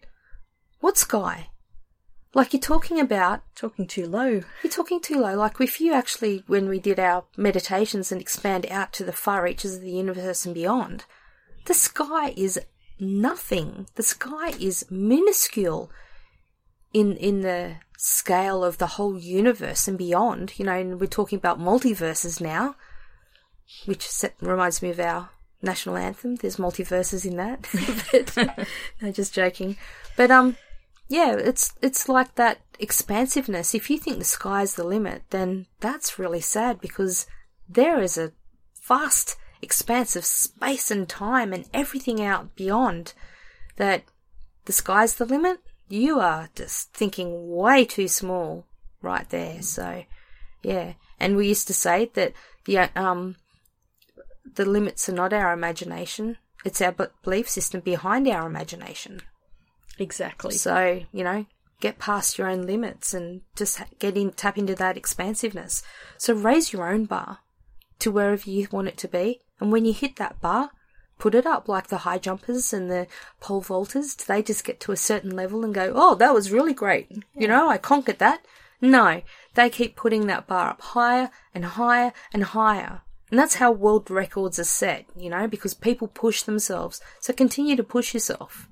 What 0.79 0.97
sky? 0.97 1.49
Like 2.33 2.53
you're 2.53 2.61
talking 2.61 2.97
about, 2.97 3.41
Talking 3.57 3.87
too 3.87 4.05
low. 4.07 4.41
you're 4.63 4.71
talking 4.71 5.01
too 5.01 5.19
low. 5.19 5.35
Like 5.35 5.59
if 5.59 5.81
you 5.81 5.93
actually, 5.93 6.45
when 6.47 6.69
we 6.69 6.79
did 6.79 6.97
our 6.97 7.25
meditations 7.35 8.09
and 8.09 8.21
expand 8.21 8.65
out 8.71 8.93
to 8.93 9.03
the 9.03 9.11
far 9.11 9.43
reaches 9.43 9.75
of 9.75 9.81
the 9.81 9.91
universe 9.91 10.45
and 10.45 10.55
beyond, 10.55 11.03
the 11.65 11.73
sky 11.73 12.33
is 12.37 12.57
nothing. 12.99 13.87
The 13.95 14.03
sky 14.03 14.49
is 14.59 14.85
minuscule 14.89 15.89
in 16.93 17.15
in 17.17 17.41
the 17.41 17.77
scale 17.97 18.63
of 18.63 18.77
the 18.77 18.87
whole 18.87 19.17
universe 19.17 19.87
and 19.87 19.97
beyond. 19.97 20.53
You 20.57 20.65
know, 20.65 20.73
and 20.73 20.99
we're 20.99 21.07
talking 21.07 21.37
about 21.37 21.59
multiverses 21.59 22.41
now, 22.41 22.75
which 23.85 24.07
se- 24.07 24.33
reminds 24.41 24.81
me 24.81 24.89
of 24.89 24.99
our 24.99 25.29
national 25.61 25.97
anthem. 25.97 26.35
There's 26.35 26.57
multiverses 26.57 27.25
in 27.25 27.37
that. 27.37 28.67
no, 29.01 29.11
just 29.11 29.33
joking. 29.33 29.77
But 30.15 30.31
um, 30.31 30.57
yeah, 31.07 31.33
it's 31.33 31.73
it's 31.81 32.09
like 32.09 32.35
that 32.35 32.59
expansiveness. 32.79 33.73
If 33.73 33.89
you 33.89 33.97
think 33.97 34.19
the 34.19 34.25
sky's 34.25 34.75
the 34.75 34.83
limit, 34.83 35.23
then 35.29 35.67
that's 35.79 36.19
really 36.19 36.41
sad 36.41 36.79
because 36.81 37.27
there 37.67 38.01
is 38.01 38.17
a 38.17 38.31
vast 38.87 39.35
expanse 39.61 40.15
of 40.15 40.25
space 40.25 40.91
and 40.91 41.07
time 41.07 41.53
and 41.53 41.67
everything 41.73 42.21
out 42.21 42.55
beyond 42.55 43.13
that 43.77 44.03
the 44.65 44.73
sky's 44.73 45.15
the 45.15 45.25
limit. 45.25 45.59
You 45.89 46.19
are 46.19 46.49
just 46.55 46.93
thinking 46.93 47.49
way 47.49 47.85
too 47.85 48.07
small 48.07 48.65
right 49.01 49.29
there. 49.29 49.61
So, 49.61 50.03
yeah. 50.61 50.93
And 51.19 51.35
we 51.37 51.47
used 51.47 51.67
to 51.67 51.73
say 51.73 52.11
that 52.13 52.33
the 52.65 52.89
um 52.99 53.37
the 54.55 54.65
limits 54.65 55.07
are 55.07 55.13
not 55.13 55.33
our 55.33 55.53
imagination; 55.53 56.37
it's 56.65 56.81
our 56.81 56.93
belief 57.23 57.49
system 57.49 57.81
behind 57.81 58.27
our 58.27 58.45
imagination. 58.45 59.21
Exactly. 59.99 60.55
So, 60.55 61.03
you 61.11 61.23
know, 61.23 61.45
get 61.79 61.99
past 61.99 62.37
your 62.37 62.49
own 62.49 62.65
limits 62.65 63.13
and 63.13 63.41
just 63.55 63.81
get 63.99 64.17
in, 64.17 64.31
tap 64.31 64.57
into 64.57 64.75
that 64.75 64.97
expansiveness. 64.97 65.83
So 66.17 66.33
raise 66.33 66.73
your 66.73 66.91
own 66.91 67.05
bar 67.05 67.39
to 67.99 68.11
wherever 68.11 68.49
you 68.49 68.67
want 68.71 68.87
it 68.87 68.97
to 68.97 69.07
be. 69.07 69.41
And 69.59 69.71
when 69.71 69.85
you 69.85 69.93
hit 69.93 70.17
that 70.17 70.39
bar, 70.41 70.71
put 71.19 71.35
it 71.35 71.45
up 71.45 71.67
like 71.67 71.87
the 71.87 71.99
high 71.99 72.17
jumpers 72.17 72.73
and 72.73 72.91
the 72.91 73.07
pole 73.39 73.61
vaulters. 73.61 74.15
Do 74.15 74.25
they 74.27 74.43
just 74.43 74.63
get 74.63 74.79
to 74.81 74.91
a 74.91 74.97
certain 74.97 75.35
level 75.35 75.63
and 75.63 75.73
go, 75.73 75.93
oh, 75.95 76.15
that 76.15 76.33
was 76.33 76.51
really 76.51 76.73
great. 76.73 77.11
You 77.35 77.47
know, 77.47 77.69
I 77.69 77.77
conquered 77.77 78.19
that. 78.19 78.45
No, 78.79 79.21
they 79.55 79.69
keep 79.69 79.95
putting 79.95 80.27
that 80.27 80.45
bar 80.47 80.69
up 80.69 80.81
higher 80.81 81.31
and 81.53 81.65
higher 81.65 82.13
and 82.31 82.43
higher. 82.43 83.01
And 83.29 83.39
that's 83.39 83.55
how 83.55 83.71
world 83.71 84.09
records 84.09 84.59
are 84.59 84.63
set, 84.63 85.05
you 85.15 85.29
know, 85.29 85.47
because 85.47 85.73
people 85.73 86.07
push 86.07 86.43
themselves. 86.43 87.01
So 87.19 87.33
continue 87.33 87.75
to 87.75 87.83
push 87.83 88.13
yourself. 88.13 88.69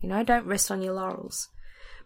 You 0.00 0.08
know, 0.08 0.24
don't 0.24 0.46
rest 0.46 0.70
on 0.70 0.82
your 0.82 0.94
laurels. 0.94 1.48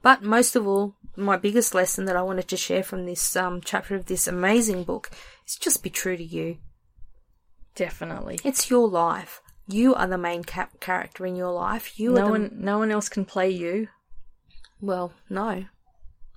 But 0.03 0.23
most 0.23 0.57
of 0.57 0.67
all, 0.67 0.97
my 1.17 1.37
biggest 1.37 1.75
lesson 1.75 2.05
that 2.05 2.17
I 2.17 2.23
wanted 2.23 2.49
to 2.49 2.57
share 2.57 2.83
from 2.83 3.07
this 3.07 3.35
um, 3.35 3.61
chapter 3.65 3.95
of 3.95 4.07
this 4.07 4.27
amazing 4.27 4.85
book 4.85 5.11
is 5.47 5.57
just 5.57 5.83
be 5.83 5.89
true 5.89 6.17
to 6.17 6.25
you. 6.25 6.59
Definitely. 7.77 8.41
It's 8.43 8.69
your 8.71 8.89
life. 8.89 9.41
You 9.69 9.95
are 9.95 10.07
the 10.09 10.19
main 10.19 10.43
cap- 10.45 10.81
character 10.81 11.25
in 11.27 11.37
your 11.37 11.53
life. 11.53 11.99
You 11.99 12.12
are 12.12 12.19
No 12.21 12.25
the 12.27 12.31
one, 12.31 12.51
no 12.55 12.79
one 12.79 12.91
else 12.91 13.09
can 13.09 13.25
play 13.25 13.51
you. 13.51 13.89
well, 14.81 15.12
no. 15.31 15.65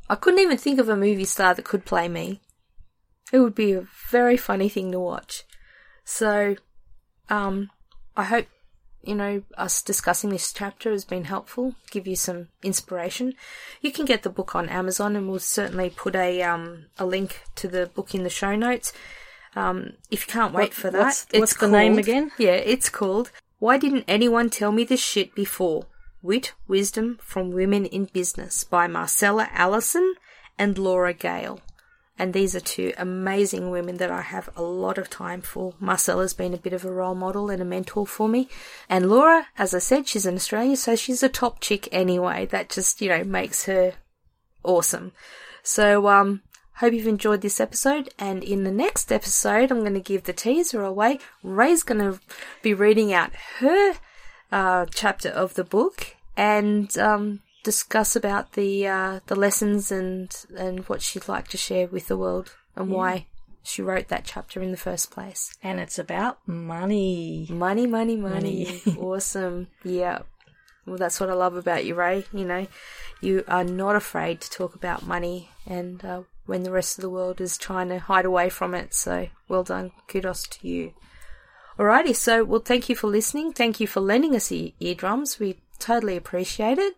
I 0.10 0.16
couldn't 0.16 0.40
even 0.40 0.58
think 0.58 0.80
of 0.80 0.90
a 0.90 0.96
movie 0.96 1.26
star 1.26 1.54
that 1.54 1.66
could 1.66 1.86
play 1.86 2.08
me. 2.08 2.42
It 3.32 3.40
would 3.40 3.54
be 3.56 3.74
a 3.74 3.86
very 4.10 4.38
funny 4.38 4.68
thing 4.70 4.92
to 4.92 5.00
watch. 5.00 5.44
So, 6.04 6.56
um, 7.30 7.70
I 8.18 8.24
hope, 8.24 8.48
you 9.04 9.14
know, 9.14 9.44
us 9.56 9.84
discussing 9.84 10.32
this 10.32 10.52
chapter 10.52 10.92
has 10.92 11.06
been 11.06 11.26
helpful, 11.26 11.76
give 11.92 12.08
you 12.08 12.16
some 12.16 12.48
inspiration. 12.64 13.36
You 13.82 13.92
can 13.92 14.06
get 14.06 14.24
the 14.24 14.32
book 14.32 14.56
on 14.56 14.68
Amazon 14.68 15.16
and 15.16 15.30
we'll 15.30 15.38
certainly 15.40 15.92
put 15.92 16.16
a, 16.16 16.42
um, 16.42 16.88
a 16.98 17.06
link 17.06 17.44
to 17.58 17.68
the 17.68 17.86
book 17.86 18.16
in 18.16 18.24
the 18.24 18.32
show 18.32 18.56
notes. 18.56 18.92
Um, 19.56 19.94
if 20.12 20.28
you 20.28 20.32
can't 20.34 20.54
wait 20.54 20.70
What- 20.70 20.74
for 20.74 20.92
that, 20.92 21.00
what's- 21.00 21.28
what's 21.34 21.56
the 21.58 21.68
name 21.68 21.98
again? 21.98 22.32
Yeah, 22.38 22.52
it's 22.52 22.90
called 22.90 23.32
Why 23.60 23.78
Didn't 23.78 24.06
Anyone 24.08 24.50
Tell 24.50 24.72
Me 24.72 24.84
This 24.84 25.02
Shit 25.02 25.36
Before? 25.36 25.88
Wit, 26.22 26.54
Wisdom 26.68 27.18
from 27.24 27.52
Women 27.52 27.86
in 27.86 28.06
Business 28.06 28.64
by 28.64 28.88
Marcella 28.88 29.50
Allison 29.54 30.16
and 30.58 30.78
Laura 30.78 31.14
Gale. 31.14 31.62
And 32.18 32.34
these 32.34 32.54
are 32.54 32.60
two 32.60 32.94
amazing 32.98 33.72
women 33.72 33.96
that 33.98 34.12
I 34.12 34.22
have 34.22 34.50
a 34.58 34.62
lot 34.62 34.98
of 34.98 35.10
time 35.10 35.42
for. 35.42 35.74
Marcella's 35.80 36.34
been 36.34 36.54
a 36.54 36.58
bit 36.58 36.74
of 36.74 36.84
a 36.84 36.92
role 36.92 37.16
model 37.16 37.50
and 37.50 37.62
a 37.62 37.66
mentor 37.66 38.06
for 38.06 38.28
me. 38.28 38.50
And 38.90 39.10
Laura, 39.10 39.48
as 39.58 39.74
I 39.74 39.80
said, 39.80 40.10
she's 40.10 40.26
an 40.26 40.36
Australian, 40.36 40.76
so 40.76 40.98
she's 40.98 41.24
a 41.24 41.30
top 41.30 41.62
chick 41.62 41.88
anyway. 41.94 42.46
That 42.46 42.70
just, 42.70 43.02
you 43.02 43.08
know, 43.08 43.24
makes 43.24 43.64
her 43.66 43.94
awesome. 44.64 45.14
So, 45.64 46.10
um, 46.10 46.42
hope 46.80 46.94
you've 46.94 47.08
enjoyed 47.08 47.42
this 47.42 47.60
episode. 47.60 48.10
And 48.18 48.44
in 48.44 48.64
the 48.64 48.72
next 48.72 49.12
episode, 49.12 49.72
I'm 49.72 49.82
going 49.82 49.94
to 49.94 50.00
give 50.00 50.24
the 50.24 50.34
teaser 50.34 50.84
away. 50.84 51.20
Rae's 51.44 51.84
going 51.84 52.00
to 52.00 52.20
be 52.62 52.74
reading 52.74 53.14
out 53.14 53.32
her 53.60 53.94
uh, 54.52 54.86
chapter 54.94 55.30
of 55.30 55.54
the 55.56 55.64
book 55.64 56.16
and 56.36 56.98
um, 56.98 57.42
discuss 57.64 58.16
about 58.16 58.54
the 58.54 58.88
uh, 58.88 59.20
the 59.28 59.36
lessons 59.36 59.92
and 59.92 60.36
and 60.58 60.80
what 60.88 61.02
she'd 61.02 61.28
like 61.28 61.48
to 61.50 61.58
share 61.58 61.88
with 61.88 62.08
the 62.08 62.18
world 62.18 62.56
and 62.76 62.90
why 62.90 63.28
she 63.62 63.82
wrote 63.82 64.08
that 64.08 64.24
chapter 64.26 64.62
in 64.62 64.72
the 64.72 64.78
first 64.78 65.12
place. 65.12 65.54
And 65.62 65.80
it's 65.80 66.00
about 66.00 66.40
money. 66.48 67.46
Money, 67.50 67.88
money, 67.88 68.16
money. 68.16 68.82
awesome. 68.98 69.68
Yeah. 69.84 70.20
Well, 70.86 70.98
that's 70.98 71.20
what 71.20 71.30
I 71.30 71.34
love 71.34 71.56
about 71.56 71.86
you, 71.86 71.94
Ray. 71.94 72.26
You 72.34 72.46
know, 72.46 72.68
you 73.22 73.44
are 73.48 73.64
not 73.64 73.96
afraid 73.96 74.42
to 74.42 74.50
talk 74.50 74.76
about 74.76 75.06
money 75.06 75.50
and 75.68 76.04
uh, 76.04 76.22
when 76.50 76.64
the 76.64 76.72
rest 76.72 76.98
of 76.98 77.04
the 77.04 77.10
world 77.10 77.40
is 77.40 77.58
trying 77.58 77.90
to 77.90 78.00
hide 78.00 78.26
away 78.26 78.50
from 78.50 78.74
it. 78.74 78.94
So, 78.94 79.28
well 79.48 79.64
done. 79.64 79.92
Kudos 80.08 80.48
to 80.48 80.68
you. 80.68 80.94
Alrighty, 81.78 82.16
so, 82.16 82.44
well, 82.44 82.60
thank 82.60 82.90
you 82.90 82.96
for 82.96 83.08
listening. 83.08 83.54
Thank 83.54 83.80
you 83.80 83.86
for 83.86 84.02
lending 84.02 84.36
us 84.36 84.52
your 84.52 84.72
eardrums. 84.80 85.40
We 85.40 85.62
totally 85.78 86.18
appreciate 86.18 86.80
it. 86.80 86.96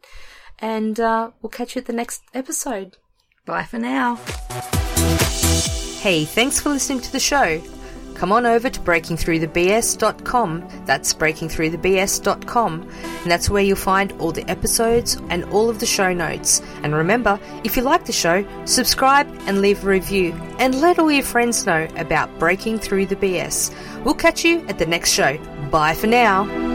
And 0.57 0.99
uh, 0.99 1.31
we'll 1.41 1.49
catch 1.49 1.75
you 1.75 1.81
at 1.81 1.85
the 1.85 1.93
next 1.93 2.23
episode. 2.33 2.97
Bye 3.45 3.65
for 3.65 3.77
now. 3.77 4.15
Hey, 5.99 6.23
thanks 6.23 6.61
for 6.61 6.69
listening 6.69 7.01
to 7.01 7.11
the 7.11 7.19
show. 7.19 7.61
Come 8.21 8.31
on 8.34 8.45
over 8.45 8.69
to 8.69 8.79
breakingthroughthebs.com. 8.81 10.69
That's 10.86 11.12
breakingthroughthebs.com. 11.12 12.81
And 12.84 13.31
that's 13.31 13.49
where 13.49 13.63
you'll 13.63 13.75
find 13.75 14.12
all 14.19 14.31
the 14.31 14.47
episodes 14.47 15.15
and 15.31 15.43
all 15.45 15.71
of 15.71 15.79
the 15.79 15.88
show 15.88 16.13
notes. 16.13 16.62
And 16.84 16.93
remember, 16.93 17.39
if 17.63 17.75
you 17.75 17.81
like 17.81 18.05
the 18.05 18.12
show, 18.12 18.45
subscribe 18.65 19.27
and 19.47 19.60
leave 19.60 19.84
a 19.84 19.88
review. 19.88 20.34
And 20.60 20.81
let 20.81 20.99
all 20.99 21.12
your 21.12 21.23
friends 21.23 21.65
know 21.65 21.88
about 21.95 22.38
Breaking 22.38 22.77
Through 22.77 23.07
the 23.07 23.15
BS. 23.15 23.73
We'll 24.03 24.13
catch 24.13 24.45
you 24.45 24.60
at 24.67 24.77
the 24.77 24.86
next 24.86 25.13
show. 25.13 25.39
Bye 25.71 25.95
for 25.95 26.05
now. 26.05 26.70